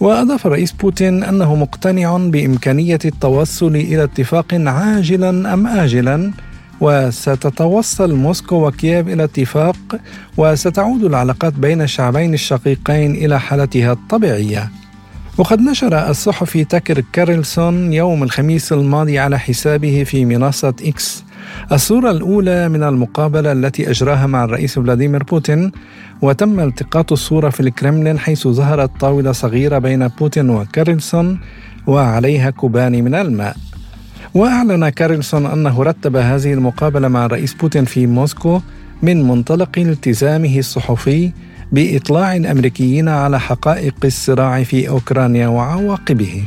وأضاف 0.00 0.46
الرئيس 0.46 0.72
بوتين 0.72 1.24
أنه 1.24 1.54
مقتنع 1.54 2.16
بإمكانية 2.16 2.98
التوصل 3.04 3.76
إلى 3.76 4.04
اتفاق 4.04 4.54
عاجلا 4.54 5.54
أم 5.54 5.66
آجلا 5.66 6.32
وستتوصل 6.80 8.14
موسكو 8.14 8.66
وكييف 8.66 9.08
إلى 9.08 9.24
اتفاق 9.24 9.76
وستعود 10.36 11.04
العلاقات 11.04 11.52
بين 11.52 11.82
الشعبين 11.82 12.34
الشقيقين 12.34 13.14
إلى 13.14 13.40
حالتها 13.40 13.92
الطبيعية. 13.92 14.70
وقد 15.38 15.60
نشر 15.60 16.10
الصحفي 16.10 16.64
تاكر 16.64 17.02
كارلسون 17.12 17.92
يوم 17.92 18.22
الخميس 18.22 18.72
الماضي 18.72 19.18
على 19.18 19.38
حسابه 19.38 20.04
في 20.04 20.24
منصة 20.24 20.74
إكس 20.82 21.24
الصورة 21.72 22.10
الأولى 22.10 22.68
من 22.68 22.82
المقابلة 22.82 23.52
التي 23.52 23.90
أجراها 23.90 24.26
مع 24.26 24.44
الرئيس 24.44 24.78
فلاديمير 24.78 25.22
بوتين 25.22 25.72
وتم 26.22 26.60
التقاط 26.60 27.12
الصورة 27.12 27.50
في 27.50 27.60
الكرملين 27.60 28.18
حيث 28.18 28.48
ظهرت 28.48 28.90
طاولة 29.00 29.32
صغيرة 29.32 29.78
بين 29.78 30.08
بوتين 30.08 30.50
وكارلسون 30.50 31.40
وعليها 31.86 32.50
كوبان 32.50 33.04
من 33.04 33.14
الماء 33.14 33.56
وأعلن 34.34 34.88
كارلسون 34.88 35.46
أنه 35.46 35.82
رتب 35.82 36.16
هذه 36.16 36.52
المقابلة 36.52 37.08
مع 37.08 37.26
الرئيس 37.26 37.54
بوتين 37.54 37.84
في 37.84 38.06
موسكو 38.06 38.60
من 39.02 39.22
منطلق 39.28 39.78
التزامه 39.78 40.58
الصحفي 40.58 41.32
بإطلاع 41.72 42.36
الأمريكيين 42.36 43.08
على 43.08 43.40
حقائق 43.40 43.94
الصراع 44.04 44.62
في 44.62 44.88
أوكرانيا 44.88 45.48
وعواقبه. 45.48 46.44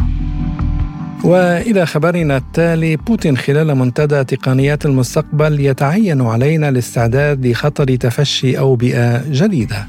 وإلى 1.24 1.86
خبرنا 1.86 2.38
التالي 2.38 2.96
بوتين 2.96 3.38
خلال 3.38 3.76
منتدى 3.76 4.24
تقنيات 4.24 4.86
المستقبل 4.86 5.60
يتعين 5.60 6.22
علينا 6.22 6.70
الاستعداد 6.70 7.46
لخطر 7.48 7.96
تفشي 7.96 8.60
اوبئه 8.60 9.24
جديدة. 9.32 9.88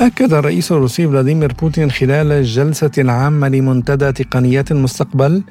أكد 0.00 0.32
الرئيس 0.32 0.72
الروسي 0.72 1.08
فلاديمير 1.08 1.52
بوتين 1.52 1.90
خلال 1.90 2.32
الجلسة 2.32 2.90
العامة 2.98 3.48
لمنتدى 3.48 4.12
تقنيات 4.12 4.70
المستقبل 4.70 5.42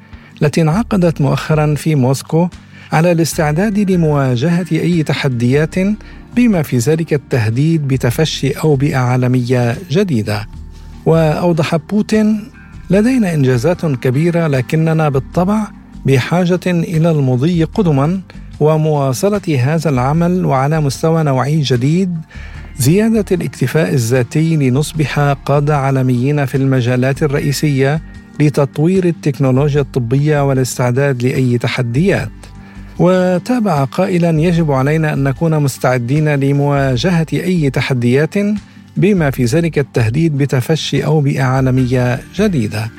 التي 0.42 0.62
انعقدت 0.62 1.20
مؤخرا 1.20 1.74
في 1.74 1.94
موسكو 1.94 2.48
على 2.92 3.12
الاستعداد 3.12 3.90
لمواجهة 3.90 4.66
أي 4.72 5.02
تحديات 5.02 5.74
بما 6.36 6.62
في 6.62 6.78
ذلك 6.78 7.14
التهديد 7.14 7.88
بتفشي 7.88 8.50
أوبئة 8.50 8.96
عالمية 8.96 9.76
جديدة 9.90 10.46
وأوضح 11.06 11.76
بوتين 11.76 12.50
لدينا 12.90 13.34
إنجازات 13.34 13.86
كبيرة 13.86 14.46
لكننا 14.46 15.08
بالطبع 15.08 15.66
بحاجة 16.06 16.60
إلى 16.66 17.10
المضي 17.10 17.64
قدما 17.64 18.20
ومواصلة 18.60 19.58
هذا 19.58 19.90
العمل 19.90 20.44
وعلى 20.44 20.80
مستوى 20.80 21.22
نوعي 21.22 21.60
جديد. 21.60 22.16
زيادة 22.78 23.24
الاكتفاء 23.32 23.94
الذاتي 23.94 24.56
لنصبح 24.56 25.18
قادة 25.18 25.76
عالميين 25.76 26.44
في 26.44 26.54
المجالات 26.56 27.22
الرئيسية 27.22 28.00
لتطوير 28.40 29.04
التكنولوجيا 29.04 29.80
الطبية 29.80 30.48
والاستعداد 30.48 31.22
لأي 31.22 31.58
تحديات. 31.58 32.30
وتابع 32.98 33.84
قائلا 33.84 34.40
يجب 34.40 34.72
علينا 34.72 35.12
أن 35.12 35.24
نكون 35.24 35.62
مستعدين 35.62 36.34
لمواجهة 36.34 37.26
أي 37.32 37.70
تحديات 37.70 38.34
بما 39.00 39.30
في 39.30 39.44
ذلك 39.44 39.78
التهديد 39.78 40.38
بتفشي 40.38 41.04
اوبئه 41.04 41.42
عالميه 41.42 42.20
جديدة. 42.36 42.90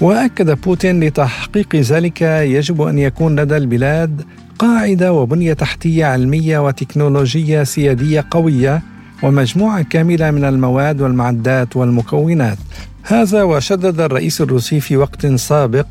وأكد 0.00 0.60
بوتين 0.60 1.04
لتحقيق 1.04 1.76
ذلك 1.76 2.22
يجب 2.22 2.82
أن 2.82 2.98
يكون 2.98 3.40
لدى 3.40 3.56
البلاد 3.56 4.22
قاعدة 4.58 5.12
وبنية 5.12 5.52
تحتية 5.52 6.06
علمية 6.06 6.58
وتكنولوجية 6.66 7.62
سيادية 7.62 8.24
قوية 8.30 8.82
ومجموعة 9.22 9.82
كاملة 9.82 10.30
من 10.30 10.44
المواد 10.44 11.00
والمعدات 11.00 11.76
والمكونات. 11.76 12.58
هذا 13.02 13.42
وشدد 13.42 14.00
الرئيس 14.00 14.40
الروسي 14.40 14.80
في 14.80 14.96
وقت 14.96 15.26
سابق 15.26 15.86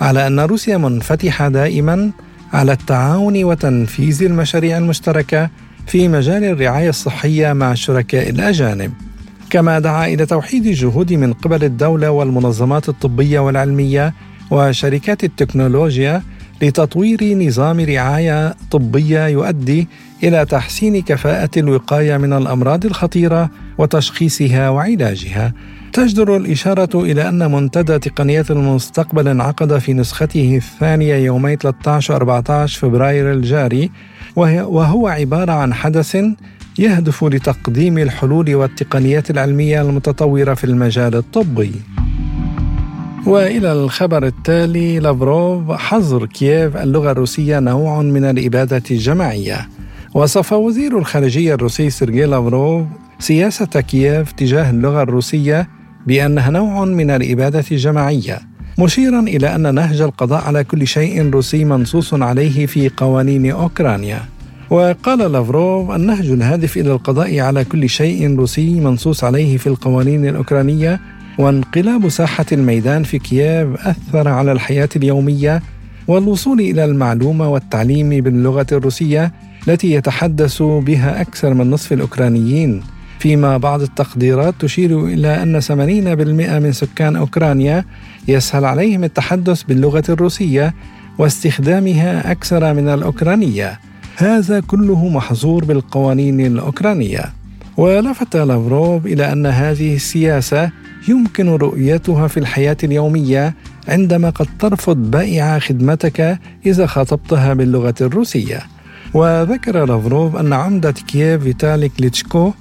على 0.00 0.26
أن 0.26 0.40
روسيا 0.40 0.76
منفتحة 0.76 1.48
دائما 1.48 2.10
على 2.52 2.72
التعاون 2.72 3.44
وتنفيذ 3.44 4.22
المشاريع 4.22 4.78
المشتركة 4.78 5.50
في 5.86 6.08
مجال 6.08 6.44
الرعاية 6.44 6.88
الصحية 6.88 7.52
مع 7.52 7.72
الشركاء 7.72 8.30
الأجانب. 8.30 8.92
كما 9.50 9.78
دعا 9.78 10.06
إلى 10.06 10.26
توحيد 10.26 10.66
الجهود 10.66 11.12
من 11.12 11.32
قبل 11.32 11.64
الدولة 11.64 12.10
والمنظمات 12.10 12.88
الطبية 12.88 13.40
والعلمية 13.40 14.14
وشركات 14.50 15.24
التكنولوجيا 15.24 16.22
لتطوير 16.62 17.34
نظام 17.34 17.80
رعاية 17.80 18.56
طبية 18.70 19.26
يؤدي 19.26 19.88
إلى 20.22 20.44
تحسين 20.44 21.02
كفاءة 21.02 21.50
الوقاية 21.56 22.16
من 22.16 22.32
الأمراض 22.32 22.86
الخطيرة 22.86 23.50
وتشخيصها 23.78 24.68
وعلاجها. 24.68 25.52
تجدر 25.92 26.36
الإشارة 26.36 27.02
إلى 27.02 27.28
أن 27.28 27.52
منتدى 27.52 27.98
تقنيات 27.98 28.50
المستقبل 28.50 29.28
انعقد 29.28 29.78
في 29.78 29.92
نسخته 29.92 30.56
الثانية 30.56 31.14
يومي 31.14 31.56
13 31.56 32.14
و 32.14 32.16
14 32.16 32.80
فبراير 32.80 33.32
الجاري 33.32 33.90
وهو 34.36 35.08
عبارة 35.08 35.52
عن 35.52 35.74
حدث 35.74 36.16
يهدف 36.78 37.24
لتقديم 37.24 37.98
الحلول 37.98 38.54
والتقنيات 38.54 39.30
العلمية 39.30 39.82
المتطورة 39.82 40.54
في 40.54 40.64
المجال 40.64 41.14
الطبي. 41.14 41.72
وإلى 43.26 43.72
الخبر 43.72 44.26
التالي 44.26 44.98
لافروف 44.98 45.70
حظر 45.72 46.26
كييف 46.26 46.76
اللغة 46.76 47.10
الروسية 47.10 47.60
نوع 47.60 48.02
من 48.02 48.24
الإبادة 48.24 48.82
الجماعية 48.90 49.68
وصف 50.14 50.52
وزير 50.52 50.98
الخارجية 50.98 51.54
الروسي 51.54 51.90
سيرجي 51.90 52.24
لافروف 52.24 52.86
سياسة 53.18 53.66
كييف 53.66 54.32
تجاه 54.32 54.70
اللغة 54.70 55.02
الروسية 55.02 55.68
بأنها 56.06 56.50
نوع 56.50 56.84
من 56.84 57.10
الإبادة 57.10 57.64
الجماعية 57.72 58.38
مشيرا 58.78 59.20
إلى 59.20 59.54
أن 59.54 59.74
نهج 59.74 60.00
القضاء 60.00 60.44
على 60.44 60.64
كل 60.64 60.86
شيء 60.86 61.30
روسي 61.30 61.64
منصوص 61.64 62.14
عليه 62.14 62.66
في 62.66 62.88
قوانين 62.96 63.50
أوكرانيا 63.50 64.20
وقال 64.70 65.32
لافروف 65.32 65.90
النهج 65.90 66.30
الهادف 66.30 66.76
إلى 66.76 66.92
القضاء 66.92 67.40
على 67.40 67.64
كل 67.64 67.88
شيء 67.88 68.36
روسي 68.36 68.80
منصوص 68.80 69.24
عليه 69.24 69.56
في 69.56 69.66
القوانين 69.66 70.28
الأوكرانية 70.28 71.00
وانقلاب 71.38 72.08
ساحة 72.08 72.46
الميدان 72.52 73.02
في 73.02 73.18
كييف 73.18 73.68
أثر 73.86 74.28
على 74.28 74.52
الحياة 74.52 74.88
اليومية 74.96 75.62
والوصول 76.08 76.60
إلى 76.60 76.84
المعلومة 76.84 77.48
والتعليم 77.48 78.08
باللغة 78.08 78.66
الروسية 78.72 79.32
التي 79.68 79.92
يتحدث 79.92 80.62
بها 80.62 81.20
أكثر 81.20 81.54
من 81.54 81.70
نصف 81.70 81.92
الأوكرانيين. 81.92 82.82
فيما 83.18 83.56
بعض 83.56 83.82
التقديرات 83.82 84.54
تشير 84.58 85.06
إلى 85.06 85.42
أن 85.42 85.60
80% 85.60 85.72
من 86.62 86.72
سكان 86.72 87.16
أوكرانيا 87.16 87.84
يسهل 88.28 88.64
عليهم 88.64 89.04
التحدث 89.04 89.62
باللغة 89.62 90.04
الروسية 90.08 90.74
واستخدامها 91.18 92.30
أكثر 92.30 92.74
من 92.74 92.88
الأوكرانية. 92.88 93.89
هذا 94.22 94.60
كله 94.60 95.08
محظور 95.08 95.64
بالقوانين 95.64 96.40
الأوكرانية. 96.40 97.32
ولفت 97.76 98.36
لافروف 98.36 99.06
إلى 99.06 99.32
أن 99.32 99.46
هذه 99.46 99.94
السياسة 99.94 100.70
يمكن 101.08 101.48
رؤيتها 101.48 102.28
في 102.28 102.40
الحياة 102.40 102.76
اليومية 102.84 103.54
عندما 103.88 104.30
قد 104.30 104.46
ترفض 104.58 104.96
بائعة 104.96 105.58
خدمتك 105.58 106.38
إذا 106.66 106.86
خاطبتها 106.86 107.54
باللغة 107.54 107.94
الروسية. 108.00 108.60
وذكر 109.14 109.84
لافروف 109.84 110.36
أن 110.36 110.52
عمدة 110.52 110.90
كييف 110.90 111.42
فيتالي 111.42 111.88
كليتشكو 111.88 112.52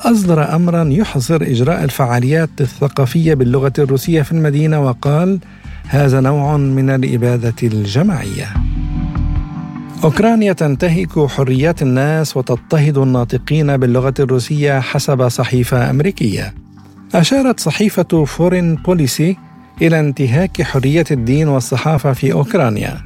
أصدر 0.00 0.54
أمرا 0.54 0.84
يحظر 0.84 1.42
إجراء 1.42 1.84
الفعاليات 1.84 2.50
الثقافية 2.60 3.34
باللغة 3.34 3.72
الروسية 3.78 4.22
في 4.22 4.32
المدينة 4.32 4.84
وقال 4.84 5.38
هذا 5.88 6.20
نوع 6.20 6.56
من 6.56 6.90
الإبادة 6.90 7.54
الجماعية. 7.62 8.67
أوكرانيا 10.04 10.52
تنتهك 10.52 11.26
حريات 11.26 11.82
الناس 11.82 12.36
وتضطهد 12.36 12.98
الناطقين 12.98 13.76
باللغة 13.76 14.14
الروسية 14.18 14.80
حسب 14.80 15.28
صحيفة 15.28 15.90
أمريكية. 15.90 16.54
أشارت 17.14 17.60
صحيفة 17.60 18.24
فورين 18.24 18.74
بوليسي 18.74 19.36
إلى 19.82 20.00
انتهاك 20.00 20.62
حرية 20.62 21.04
الدين 21.10 21.48
والصحافة 21.48 22.12
في 22.12 22.32
أوكرانيا. 22.32 23.00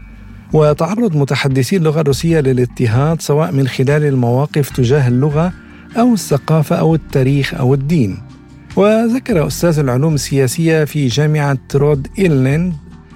وتعرض 0.52 1.16
متحدثي 1.16 1.76
اللغة 1.76 2.00
الروسية 2.00 2.40
للاضطهاد 2.40 3.20
سواء 3.22 3.52
من 3.52 3.68
خلال 3.68 4.04
المواقف 4.04 4.70
تجاه 4.70 5.08
اللغة 5.08 5.52
أو 5.98 6.14
الثقافة 6.14 6.76
أو 6.76 6.94
التاريخ 6.94 7.54
أو 7.54 7.74
الدين. 7.74 8.18
وذكر 8.76 9.46
أستاذ 9.46 9.78
العلوم 9.78 10.14
السياسية 10.14 10.84
في 10.84 11.06
جامعة 11.06 11.58
رود 11.74 12.08
إيلند 12.18 12.72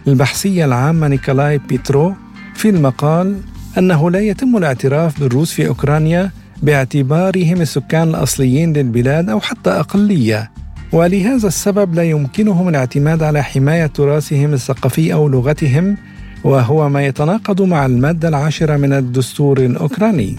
البحثية 0.08 0.64
العامة 0.64 1.08
نيكولاي 1.08 1.58
بيترو 1.58 2.14
في 2.54 2.68
المقال 2.68 3.36
أنه 3.78 4.10
لا 4.10 4.20
يتم 4.20 4.56
الاعتراف 4.56 5.20
بالروس 5.20 5.52
في 5.52 5.68
أوكرانيا 5.68 6.30
باعتبارهم 6.62 7.60
السكان 7.60 8.08
الأصليين 8.08 8.72
للبلاد 8.72 9.30
أو 9.30 9.40
حتى 9.40 9.70
أقلية. 9.70 10.50
ولهذا 10.92 11.48
السبب 11.48 11.94
لا 11.94 12.02
يمكنهم 12.02 12.68
الاعتماد 12.68 13.22
على 13.22 13.42
حماية 13.42 13.86
تراثهم 13.86 14.52
الثقافي 14.52 15.12
أو 15.12 15.28
لغتهم 15.28 15.96
وهو 16.44 16.88
ما 16.88 17.06
يتناقض 17.06 17.62
مع 17.62 17.86
المادة 17.86 18.28
العاشرة 18.28 18.76
من 18.76 18.92
الدستور 18.92 19.58
الأوكراني. 19.58 20.36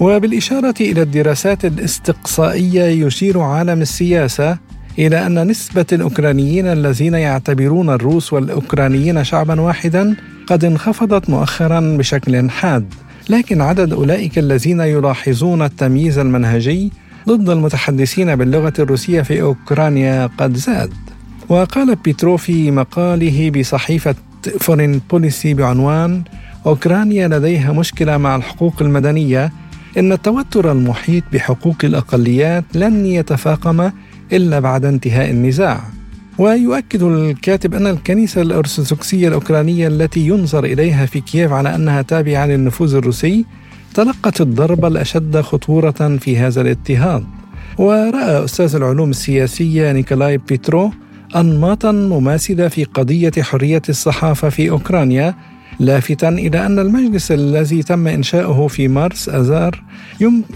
وبالإشارة 0.00 0.74
إلى 0.80 1.02
الدراسات 1.02 1.64
الاستقصائية 1.64 3.06
يشير 3.06 3.40
عالم 3.40 3.82
السياسة 3.82 4.58
إلى 4.98 5.26
أن 5.26 5.46
نسبة 5.46 5.86
الأوكرانيين 5.92 6.66
الذين 6.66 7.14
يعتبرون 7.14 7.90
الروس 7.90 8.32
والأوكرانيين 8.32 9.24
شعبا 9.24 9.60
واحدا 9.60 10.16
قد 10.48 10.64
انخفضت 10.64 11.30
مؤخرا 11.30 11.80
بشكل 11.80 12.50
حاد 12.50 12.94
لكن 13.28 13.60
عدد 13.60 13.92
أولئك 13.92 14.38
الذين 14.38 14.80
يلاحظون 14.80 15.62
التمييز 15.62 16.18
المنهجي 16.18 16.92
ضد 17.28 17.50
المتحدثين 17.50 18.36
باللغة 18.36 18.72
الروسية 18.78 19.22
في 19.22 19.42
أوكرانيا 19.42 20.30
قد 20.38 20.56
زاد. 20.56 20.92
وقال 21.48 21.94
بيترو 21.94 22.36
في 22.36 22.70
مقاله 22.70 23.50
بصحيفة 23.50 24.14
فورين 24.60 25.00
بوليسي 25.10 25.54
بعنوان 25.54 26.22
أوكرانيا 26.66 27.28
لديها 27.28 27.72
مشكلة 27.72 28.16
مع 28.16 28.36
الحقوق 28.36 28.82
المدنية 28.82 29.52
إن 29.98 30.12
التوتر 30.12 30.72
المحيط 30.72 31.24
بحقوق 31.32 31.76
الأقليات 31.84 32.64
لن 32.74 33.06
يتفاقم 33.06 33.90
إلا 34.32 34.60
بعد 34.60 34.84
انتهاء 34.84 35.30
النزاع. 35.30 35.97
ويؤكد 36.38 37.02
الكاتب 37.02 37.74
أن 37.74 37.86
الكنيسة 37.86 38.42
الأرثوذكسية 38.42 39.28
الأوكرانية 39.28 39.88
التي 39.88 40.20
ينظر 40.20 40.64
إليها 40.64 41.06
في 41.06 41.20
كييف 41.20 41.52
على 41.52 41.74
أنها 41.74 42.02
تابعة 42.02 42.46
للنفوذ 42.46 42.94
الروسي 42.94 43.44
تلقت 43.94 44.40
الضرب 44.40 44.84
الأشد 44.84 45.40
خطورة 45.40 46.18
في 46.20 46.38
هذا 46.38 46.60
الاضطهاد 46.60 47.24
ورأى 47.78 48.44
أستاذ 48.44 48.74
العلوم 48.74 49.10
السياسية 49.10 49.92
نيكولاي 49.92 50.38
بيترو 50.38 50.92
أنماطا 51.36 51.92
مماثلة 51.92 52.68
في 52.68 52.84
قضية 52.84 53.32
حرية 53.40 53.82
الصحافة 53.88 54.48
في 54.48 54.70
أوكرانيا 54.70 55.34
لافتا 55.80 56.28
إلى 56.28 56.66
أن 56.66 56.78
المجلس 56.78 57.32
الذي 57.32 57.82
تم 57.82 58.08
إنشاؤه 58.08 58.68
في 58.68 58.88
مارس 58.88 59.28
أذار 59.28 59.82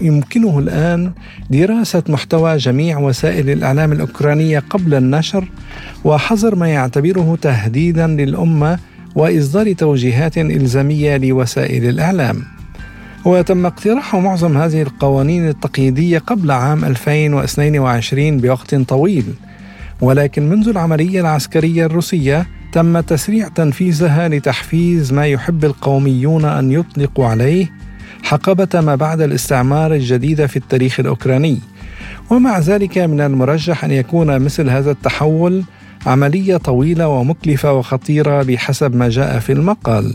يمكنه 0.01 0.59
الآن 0.59 1.11
دراسة 1.49 2.03
محتوى 2.09 2.57
جميع 2.57 2.97
وسائل 2.99 3.49
الإعلام 3.49 3.91
الأوكرانية 3.91 4.63
قبل 4.69 4.93
النشر 4.93 5.47
وحظر 6.03 6.55
ما 6.55 6.67
يعتبره 6.67 7.37
تهديدا 7.41 8.07
للأمة 8.07 8.79
وإصدار 9.15 9.73
توجيهات 9.73 10.37
إلزامية 10.37 11.17
لوسائل 11.17 11.89
الإعلام. 11.89 12.43
وتم 13.25 13.65
اقتراح 13.65 14.15
معظم 14.15 14.57
هذه 14.57 14.81
القوانين 14.81 15.47
التقييدية 15.47 16.19
قبل 16.19 16.51
عام 16.51 16.85
2022 16.85 18.37
بوقت 18.37 18.75
طويل 18.75 19.25
ولكن 20.01 20.49
منذ 20.49 20.69
العملية 20.69 21.21
العسكرية 21.21 21.85
الروسية 21.85 22.47
تم 22.73 22.99
تسريع 22.99 23.47
تنفيذها 23.47 24.27
لتحفيز 24.27 25.13
ما 25.13 25.27
يحب 25.27 25.65
القوميون 25.65 26.45
أن 26.45 26.71
يطلقوا 26.71 27.25
عليه 27.25 27.71
حقبة 28.23 28.81
ما 28.81 28.95
بعد 28.95 29.21
الاستعمار 29.21 29.93
الجديد 29.93 30.45
في 30.45 30.57
التاريخ 30.57 30.99
الأوكراني. 30.99 31.59
ومع 32.29 32.59
ذلك 32.59 32.97
من 32.97 33.21
المرجح 33.21 33.83
أن 33.83 33.91
يكون 33.91 34.39
مثل 34.39 34.69
هذا 34.69 34.91
التحول 34.91 35.63
عملية 36.05 36.57
طويلة 36.57 37.07
ومكلفة 37.07 37.73
وخطيرة 37.73 38.43
بحسب 38.43 38.95
ما 38.95 39.09
جاء 39.09 39.39
في 39.39 39.51
المقال. 39.51 40.13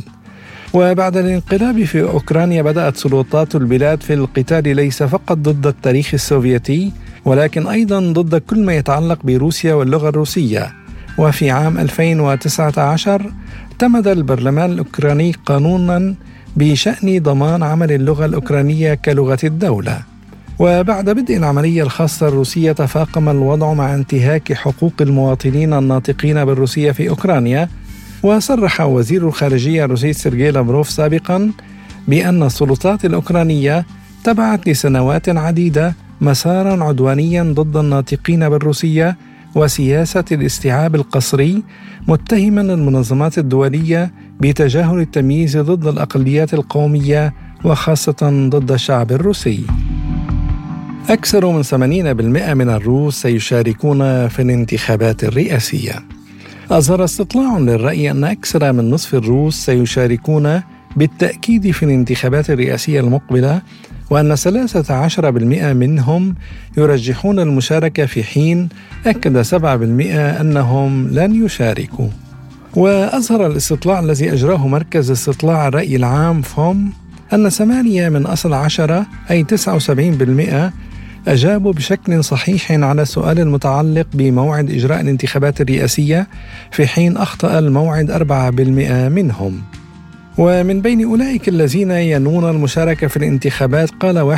وبعد 0.75 1.17
الانقلاب 1.17 1.85
في 1.85 2.03
أوكرانيا 2.03 2.63
بدأت 2.63 2.97
سلطات 2.97 3.55
البلاد 3.55 4.03
في 4.03 4.15
القتال 4.15 4.77
ليس 4.77 5.03
فقط 5.03 5.37
ضد 5.37 5.67
التاريخ 5.67 6.15
السوفيتي 6.15 6.93
ولكن 7.25 7.67
أيضا 7.67 8.01
ضد 8.01 8.37
كل 8.37 8.65
ما 8.65 8.75
يتعلق 8.75 9.19
بروسيا 9.25 9.75
واللغة 9.75 10.09
الروسية. 10.09 10.88
وفي 11.19 11.51
عام 11.51 11.79
2019 11.79 13.33
اعتمد 13.73 14.09
البرلمان 14.09 14.71
الأوكراني 14.73 15.33
قانونا 15.47 16.15
بشأن 16.57 17.19
ضمان 17.23 17.63
عمل 17.63 17.93
اللغة 17.93 18.25
الأوكرانية 18.25 18.95
كلغة 18.95 19.39
الدولة. 19.45 20.01
وبعد 20.59 21.11
بدء 21.11 21.37
العملية 21.37 21.83
الخاصة 21.83 22.29
الروسية 22.29 22.73
تفاقم 22.73 23.29
الوضع 23.29 23.73
مع 23.73 23.95
انتهاك 23.95 24.53
حقوق 24.53 24.93
المواطنين 25.01 25.75
الناطقين 25.75 26.45
بالروسية 26.45 26.91
في 26.91 27.09
أوكرانيا. 27.09 27.69
وصرح 28.23 28.81
وزير 28.81 29.29
الخارجية 29.29 29.85
الروسي 29.85 30.13
سيرجي 30.13 30.51
لافروف 30.51 30.91
سابقا 30.91 31.53
بأن 32.09 32.43
السلطات 32.43 33.05
الأوكرانية 33.05 33.87
تبعت 34.25 34.69
لسنوات 34.69 35.29
عديدة 35.29 35.95
مسارا 36.21 36.85
عدوانيا 36.85 37.43
ضد 37.43 37.77
الناطقين 37.77 38.49
بالروسية 38.49 39.17
وسياسة 39.55 40.25
الاستيعاب 40.33 40.95
القسري 40.95 41.63
متهما 42.09 42.61
المنظمات 42.61 43.39
الدولية 43.39 44.13
بتجاهل 44.41 44.99
التمييز 45.01 45.57
ضد 45.57 45.87
الأقليات 45.87 46.55
القومية 46.55 47.35
وخاصة 47.65 48.49
ضد 48.51 48.73
الشعب 48.73 49.13
الروسي. 49.13 49.65
أكثر 51.09 51.53
من 51.53 51.63
80% 51.63 51.75
من 52.55 52.71
الروس 52.71 53.23
سيشاركون 53.23 54.29
في 54.29 54.43
الانتخابات 54.43 55.25
الرئاسية. 55.25 55.95
أظهر 56.71 57.05
استطلاع 57.05 57.59
للرأي 57.59 58.11
أن 58.11 58.25
أكثر 58.25 58.73
من 58.73 58.91
نصف 58.91 59.15
الروس 59.15 59.55
سيشاركون 59.55 60.63
بالتأكيد 60.99 61.71
في 61.71 61.83
الانتخابات 61.83 62.51
الرئاسية 62.51 63.01
المقبلة 63.01 63.63
وأن 64.11 64.37
13% 64.37 65.73
منهم 65.73 66.35
يرجحون 66.77 67.41
المشاركة 67.41 68.07
في 68.07 68.23
حين 68.23 68.69
أكد 69.07 69.43
7% 69.43 69.55
أنهم 70.41 71.09
لن 71.09 71.45
يشاركوا. 71.45 72.09
وأظهر 72.77 73.47
الاستطلاع 73.47 74.01
الذي 74.01 74.33
أجراه 74.33 74.69
مركز 74.69 75.11
استطلاع 75.11 75.69
الرأي 75.69 75.97
العام 75.97 76.43
فوم 76.43 76.93
أن 77.33 77.49
ثمانية 77.49 78.09
من 78.09 78.27
أصل 78.27 78.53
عشرة 78.53 79.07
أي 79.31 79.45
79% 79.45 80.73
أجابوا 81.29 81.73
بشكل 81.73 82.25
صحيح 82.25 82.73
على 82.73 83.03
السؤال 83.03 83.41
المتعلق 83.41 84.07
بموعد 84.15 84.71
إجراء 84.71 85.01
الانتخابات 85.01 85.61
الرئاسية 85.61 86.29
في 86.71 86.87
حين 86.87 87.17
أخطأ 87.17 87.59
الموعد 87.59 88.11
4% 88.11 89.09
منهم. 89.09 89.63
ومن 90.39 90.81
بين 90.81 91.05
أولئك 91.05 91.49
الذين 91.49 91.91
ينوون 91.91 92.51
المشاركة 92.51 93.07
في 93.07 93.17
الانتخابات 93.17 93.91
قال 93.91 94.37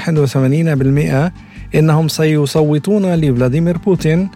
81% 1.73 1.75
إنهم 1.75 2.09
سيصوتون 2.09 3.15
لفلاديمير 3.15 3.79
بوتين 3.79 4.29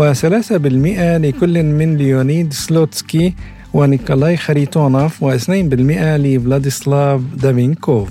و3% 0.00 0.52
لكل 0.52 1.62
من 1.62 1.96
ليونيد 1.96 2.52
سلوتسكي 2.52 3.34
ونيكولاي 3.74 4.36
خريتونوف 4.36 5.24
و2% 5.24 5.50
لفلاديسلاف 5.50 7.20
دافينكوف. 7.42 8.08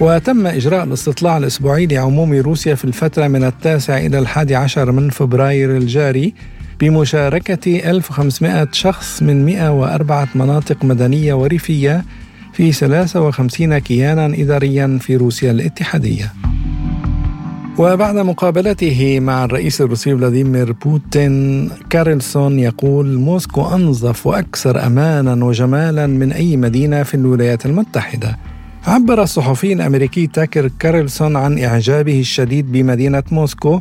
وتم 0.00 0.46
إجراء 0.46 0.84
الاستطلاع 0.84 1.36
الأسبوعي 1.36 1.86
لعموم 1.86 2.32
روسيا 2.32 2.74
في 2.74 2.84
الفترة 2.84 3.28
من 3.28 3.44
التاسع 3.44 3.98
إلى 3.98 4.18
الحادي 4.18 4.54
عشر 4.56 4.92
من 4.92 5.10
فبراير 5.10 5.76
الجاري 5.76 6.34
بمشاركة 6.80 7.90
1500 7.90 8.68
شخص 8.72 9.22
من 9.22 9.44
104 9.44 10.28
مناطق 10.34 10.84
مدنية 10.84 11.34
وريفية 11.34 12.04
في 12.52 12.72
53 12.72 13.78
كيانا 13.78 14.26
إداريا 14.26 14.98
في 15.00 15.16
روسيا 15.16 15.50
الاتحادية. 15.50 16.32
وبعد 17.78 18.16
مقابلته 18.16 19.20
مع 19.20 19.44
الرئيس 19.44 19.80
الروسي 19.80 20.16
فلاديمير 20.16 20.72
بوتين 20.72 21.68
كارلسون 21.90 22.58
يقول 22.58 23.18
موسكو 23.18 23.74
أنظف 23.74 24.26
وأكثر 24.26 24.86
أمانا 24.86 25.44
وجمالا 25.44 26.06
من 26.06 26.32
أي 26.32 26.56
مدينة 26.56 27.02
في 27.02 27.14
الولايات 27.14 27.66
المتحدة. 27.66 28.38
عبر 28.86 29.22
الصحفي 29.22 29.72
الأمريكي 29.72 30.26
تاكر 30.26 30.70
كارلسون 30.78 31.36
عن 31.36 31.58
إعجابه 31.58 32.20
الشديد 32.20 32.72
بمدينة 32.72 33.22
موسكو 33.30 33.80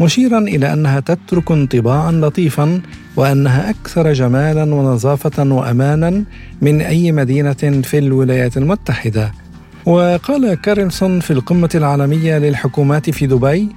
مشيرا 0.00 0.38
إلى 0.38 0.72
أنها 0.72 1.00
تترك 1.00 1.50
انطباعا 1.50 2.12
لطيفا 2.12 2.80
وأنها 3.16 3.70
أكثر 3.70 4.12
جمالا 4.12 4.74
ونظافة 4.74 5.52
وأمانا 5.54 6.24
من 6.62 6.80
أي 6.80 7.12
مدينة 7.12 7.82
في 7.82 7.98
الولايات 7.98 8.56
المتحدة. 8.56 9.32
وقال 9.86 10.54
كارلسون 10.54 11.20
في 11.20 11.30
القمة 11.30 11.70
العالمية 11.74 12.38
للحكومات 12.38 13.10
في 13.10 13.26
دبي 13.26 13.68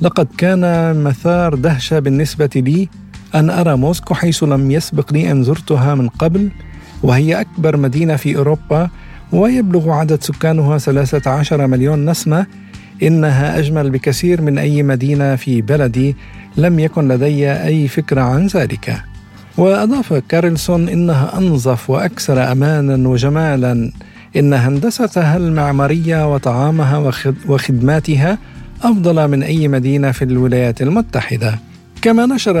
لقد 0.00 0.28
كان 0.38 0.94
مثار 1.02 1.54
دهشة 1.54 1.98
بالنسبة 1.98 2.50
لي 2.56 2.88
أن 3.34 3.50
أرى 3.50 3.76
موسكو 3.76 4.14
حيث 4.14 4.42
لم 4.44 4.70
يسبق 4.70 5.12
لي 5.12 5.30
أن 5.30 5.42
زرتها 5.42 5.94
من 5.94 6.08
قبل 6.08 6.50
وهي 7.02 7.40
أكبر 7.40 7.76
مدينة 7.76 8.16
في 8.16 8.36
أوروبا 8.36 8.90
ويبلغ 9.32 9.90
عدد 9.90 10.22
سكانها 10.22 10.78
13 10.78 11.66
مليون 11.66 12.10
نسمة 12.10 12.46
إنها 13.02 13.58
أجمل 13.58 13.90
بكثير 13.90 14.42
من 14.42 14.58
أي 14.58 14.82
مدينة 14.82 15.36
في 15.36 15.62
بلدي 15.62 16.16
لم 16.56 16.78
يكن 16.78 17.08
لدي 17.08 17.52
أي 17.52 17.88
فكرة 17.88 18.20
عن 18.20 18.46
ذلك. 18.46 19.02
وأضاف 19.58 20.12
كارلسون 20.12 20.88
إنها 20.88 21.38
أنظف 21.38 21.90
وأكثر 21.90 22.52
أمانا 22.52 23.08
وجمالا. 23.08 23.92
إن 24.36 24.52
هندستها 24.54 25.36
المعمارية 25.36 26.34
وطعامها 26.34 27.12
وخدماتها 27.48 28.38
أفضل 28.82 29.28
من 29.28 29.42
أي 29.42 29.68
مدينة 29.68 30.12
في 30.12 30.24
الولايات 30.24 30.82
المتحدة. 30.82 31.58
كما 32.02 32.26
نشر 32.26 32.56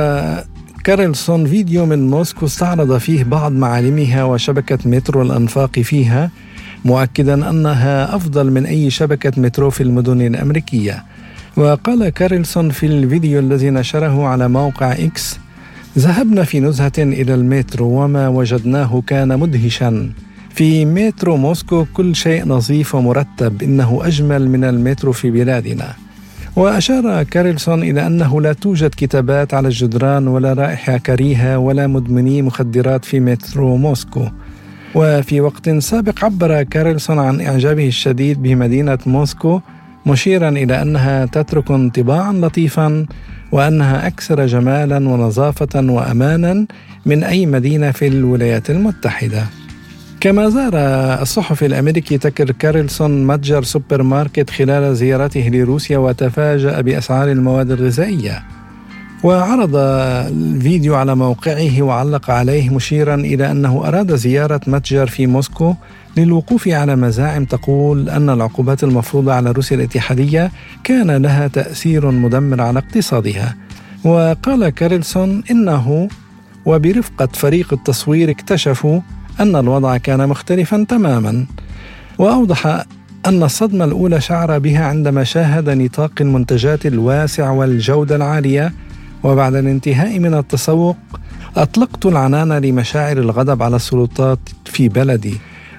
كارلسون 0.84 1.46
فيديو 1.46 1.86
من 1.86 2.10
موسكو 2.10 2.46
استعرض 2.46 2.98
فيه 2.98 3.24
بعض 3.24 3.52
معالمها 3.52 4.24
وشبكة 4.24 4.78
مترو 4.84 5.22
الأنفاق 5.22 5.78
فيها 5.78 6.30
مؤكدا 6.84 7.50
أنها 7.50 8.16
أفضل 8.16 8.50
من 8.50 8.66
أي 8.66 8.90
شبكة 8.90 9.40
مترو 9.40 9.70
في 9.70 9.82
المدن 9.82 10.20
الأمريكية. 10.20 11.04
وقال 11.56 12.08
كارلسون 12.08 12.70
في 12.70 12.86
الفيديو 12.86 13.38
الذي 13.40 13.70
نشره 13.70 14.26
على 14.26 14.48
موقع 14.48 14.92
إكس 14.92 15.38
ذهبنا 15.98 16.44
في 16.44 16.60
نزهة 16.60 16.92
إلى 16.98 17.34
المترو 17.34 17.86
وما 17.86 18.28
وجدناه 18.28 19.02
كان 19.06 19.38
مدهشا. 19.38 20.10
في 20.54 20.84
مترو 20.84 21.36
موسكو 21.36 21.84
كل 21.94 22.16
شيء 22.16 22.46
نظيف 22.46 22.94
ومرتب 22.94 23.62
إنه 23.62 24.00
أجمل 24.02 24.48
من 24.50 24.64
المترو 24.64 25.12
في 25.12 25.30
بلادنا. 25.30 25.94
وأشار 26.56 27.22
كارلسون 27.22 27.82
إلى 27.82 28.06
أنه 28.06 28.40
لا 28.40 28.52
توجد 28.52 28.90
كتابات 28.96 29.54
على 29.54 29.68
الجدران 29.68 30.28
ولا 30.28 30.52
رائحة 30.52 30.96
كريهة 30.96 31.58
ولا 31.58 31.86
مدمني 31.86 32.42
مخدرات 32.42 33.04
في 33.04 33.20
مترو 33.20 33.76
موسكو. 33.76 34.28
وفي 34.98 35.40
وقت 35.40 35.70
سابق 35.70 36.24
عبر 36.24 36.62
كارلسون 36.62 37.18
عن 37.18 37.40
إعجابه 37.40 37.86
الشديد 37.86 38.42
بمدينة 38.42 38.98
موسكو 39.06 39.60
مشيرا 40.06 40.48
إلى 40.48 40.82
أنها 40.82 41.26
تترك 41.26 41.70
انطباعا 41.70 42.32
لطيفا 42.32 43.06
وأنها 43.52 44.06
أكثر 44.06 44.46
جمالا 44.46 45.08
ونظافة 45.08 45.74
وأمانا 45.74 46.66
من 47.06 47.24
أي 47.24 47.46
مدينة 47.46 47.90
في 47.90 48.06
الولايات 48.06 48.70
المتحدة 48.70 49.44
كما 50.20 50.48
زار 50.48 50.74
الصحفي 51.22 51.66
الأمريكي 51.66 52.18
تكر 52.18 52.50
كارلسون 52.50 53.26
متجر 53.26 53.62
سوبر 53.62 54.02
ماركت 54.02 54.50
خلال 54.50 54.96
زيارته 54.96 55.48
لروسيا 55.48 55.98
وتفاجأ 55.98 56.80
بأسعار 56.80 57.30
المواد 57.32 57.70
الغذائية. 57.70 58.57
وعرض 59.24 59.70
الفيديو 59.76 60.94
على 60.94 61.14
موقعه 61.14 61.82
وعلق 61.82 62.30
عليه 62.30 62.70
مشيرا 62.70 63.14
إلى 63.14 63.50
أنه 63.50 63.88
أراد 63.88 64.16
زيارة 64.16 64.60
متجر 64.66 65.06
في 65.06 65.26
موسكو 65.26 65.74
للوقوف 66.16 66.68
على 66.68 66.96
مزاعم 66.96 67.44
تقول 67.44 68.08
أن 68.08 68.30
العقوبات 68.30 68.84
المفروضة 68.84 69.32
على 69.32 69.50
روسيا 69.50 69.76
الاتحادية 69.76 70.52
كان 70.84 71.10
لها 71.10 71.48
تأثير 71.48 72.10
مدمر 72.10 72.60
على 72.60 72.78
اقتصادها. 72.78 73.56
وقال 74.04 74.68
كارلسون 74.68 75.42
إنه 75.50 76.08
وبرفقة 76.66 77.28
فريق 77.32 77.72
التصوير 77.72 78.30
اكتشفوا 78.30 79.00
أن 79.40 79.56
الوضع 79.56 79.96
كان 79.96 80.28
مختلفا 80.28 80.86
تماما 80.88 81.46
وأوضح 82.18 82.84
أن 83.26 83.42
الصدمة 83.42 83.84
الأولى 83.84 84.20
شعر 84.20 84.58
بها 84.58 84.84
عندما 84.84 85.24
شاهد 85.24 85.70
نطاق 85.70 86.12
المنتجات 86.20 86.86
الواسع 86.86 87.50
والجودة 87.50 88.16
العالية 88.16 88.72
وبعد 89.22 89.54
الانتهاء 89.54 90.18
من 90.18 90.34
التسوق 90.34 90.96
أطلقت 91.56 92.06
العنان 92.06 92.52
لمشاعر 92.52 93.16
الغضب 93.18 93.62
على 93.62 93.76
السلطات 93.76 94.38
في 94.64 94.88
بلدي. 94.88 95.34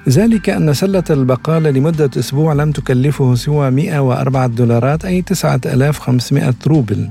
ذلك 0.10 0.50
أن 0.50 0.74
سلة 0.74 1.04
البقالة 1.10 1.70
لمدة 1.70 2.10
أسبوع 2.20 2.54
لم 2.54 2.72
تكلفه 2.72 3.36
سوى 3.36 3.72
104 3.72 4.48
دولارات 4.48 5.06
أي 5.06 5.22
9500 5.22 6.54
روبل. 6.68 7.10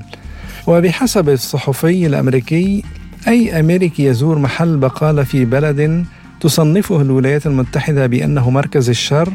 وبحسب 0.67 1.29
الصحفي 1.29 2.05
الأمريكي 2.05 2.83
أي 3.27 3.59
أمريكي 3.59 4.03
يزور 4.03 4.39
محل 4.39 4.77
بقالة 4.77 5.23
في 5.23 5.45
بلد 5.45 6.05
تصنفه 6.39 7.01
الولايات 7.01 7.47
المتحدة 7.47 8.07
بأنه 8.07 8.49
مركز 8.49 8.89
الشر 8.89 9.33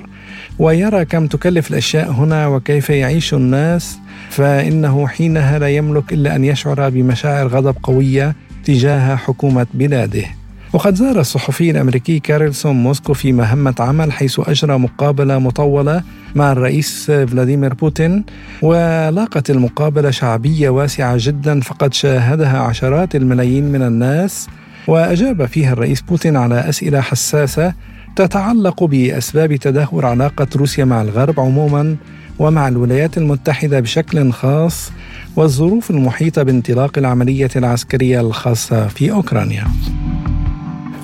ويرى 0.59 1.05
كم 1.05 1.27
تكلف 1.27 1.71
الأشياء 1.71 2.11
هنا 2.11 2.47
وكيف 2.47 2.91
يعيش 2.91 3.35
الناس 3.35 3.99
فإنه 4.31 5.07
حينها 5.07 5.59
لا 5.59 5.69
يملك 5.69 6.13
إلا 6.13 6.37
أن 6.37 6.45
يشعر 6.45 6.89
بمشاعر 6.89 7.47
غضب 7.47 7.77
قوية 7.83 8.37
تجاه 8.65 9.17
حكومة 9.17 9.67
بلاده. 9.75 10.25
وقد 10.73 10.95
زار 10.95 11.21
الصحفي 11.21 11.71
الأمريكي 11.71 12.19
كارلسون 12.19 12.77
موسكو 12.77 13.15
في 13.15 13.33
مهمة 13.33 13.75
عمل 13.79 14.13
حيث 14.13 14.41
أجرى 14.49 14.79
مقابلة 14.79 15.39
مطولة 15.39 16.03
مع 16.35 16.53
الرئيس 16.53 17.11
فلاديمير 17.11 17.75
بوتين 17.75 18.25
ولاقت 18.63 19.51
المقابلة 19.51 20.11
شعبية 20.11 20.69
واسعة 20.69 21.15
جدا 21.19 21.61
فقد 21.61 21.95
شاهدها 21.95 22.59
عشرات 22.59 23.17
الملايين 23.17 23.73
من 23.73 23.83
الناس. 23.83 24.49
وأجاب 24.89 25.47
فيها 25.47 25.73
الرئيس 25.73 26.01
بوتين 26.01 26.37
على 26.37 26.69
أسئلة 26.69 27.01
حساسة 27.01 27.75
تتعلق 28.17 28.85
بأسباب 28.85 29.57
تدهور 29.57 30.07
علاقة 30.07 30.47
روسيا 30.57 30.85
مع 30.85 31.03
الغرب 31.03 31.41
عموما 31.41 31.97
ومع 32.39 32.69
الولايات 32.69 33.19
المتحدة 33.19 33.81
بشكل 33.81 34.33
خاص 34.33 34.93
والظروف 35.37 35.91
المحيطة 35.91 36.43
بانطلاق 36.43 36.99
العملية 36.99 37.51
العسكرية 37.57 38.21
الخاصة 38.21 38.89
في 38.89 39.13
أوكرانيا. 39.13 39.65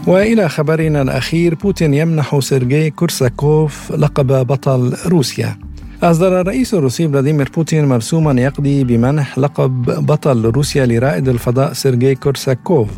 وإلى 0.07 0.49
خبرنا 0.49 1.03
الأخير 1.03 1.55
بوتين 1.55 1.95
يمنح 1.95 2.38
سيرجي 2.38 2.90
كورساكوف 2.90 3.93
لقب 3.93 4.47
بطل 4.47 4.97
روسيا. 5.07 5.57
أصدر 6.03 6.40
الرئيس 6.40 6.75
الروسي 6.75 7.09
فلاديمير 7.09 7.51
بوتين 7.57 7.85
مرسوما 7.85 8.43
يقضي 8.43 8.85
بمنح 8.85 9.38
لقب 9.38 9.83
بطل 10.07 10.45
روسيا 10.45 10.87
لرائد 10.87 11.29
الفضاء 11.29 11.73
سيرجي 11.73 12.14
كورساكوف 12.14 12.88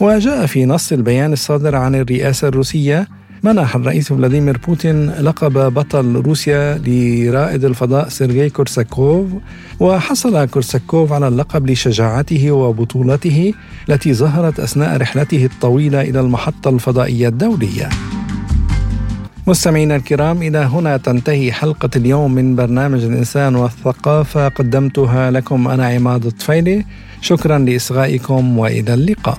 وجاء 0.00 0.46
في 0.46 0.66
نص 0.66 0.92
البيان 0.92 1.32
الصادر 1.32 1.76
عن 1.76 1.94
الرئاسة 1.94 2.48
الروسية 2.48 3.08
منح 3.42 3.76
الرئيس 3.76 4.08
فلاديمير 4.12 4.58
بوتين 4.68 5.10
لقب 5.10 5.74
بطل 5.74 6.16
روسيا 6.16 6.80
لرائد 6.86 7.64
الفضاء 7.64 8.08
سيرجي 8.08 8.50
كورساكوف 8.50 9.26
وحصل 9.80 10.44
كورساكوف 10.44 11.12
على 11.12 11.28
اللقب 11.28 11.70
لشجاعته 11.70 12.50
وبطولته 12.50 13.54
التي 13.88 14.14
ظهرت 14.14 14.60
أثناء 14.60 14.96
رحلته 14.96 15.44
الطويلة 15.44 16.00
إلى 16.00 16.20
المحطة 16.20 16.68
الفضائية 16.68 17.28
الدولية. 17.28 17.88
مستمعينا 19.46 19.96
الكرام 19.96 20.42
إلى 20.42 20.58
هنا 20.58 20.96
تنتهي 20.96 21.52
حلقة 21.52 21.90
اليوم 21.96 22.34
من 22.34 22.56
برنامج 22.56 23.04
الإنسان 23.04 23.56
والثقافة 23.56 24.48
قدمتها 24.48 25.30
لكم 25.30 25.68
أنا 25.68 25.86
عماد 25.86 26.26
الطفيلي 26.26 26.84
شكرا 27.20 27.58
لإصغائكم 27.58 28.58
وإلى 28.58 28.94
اللقاء. 28.94 29.38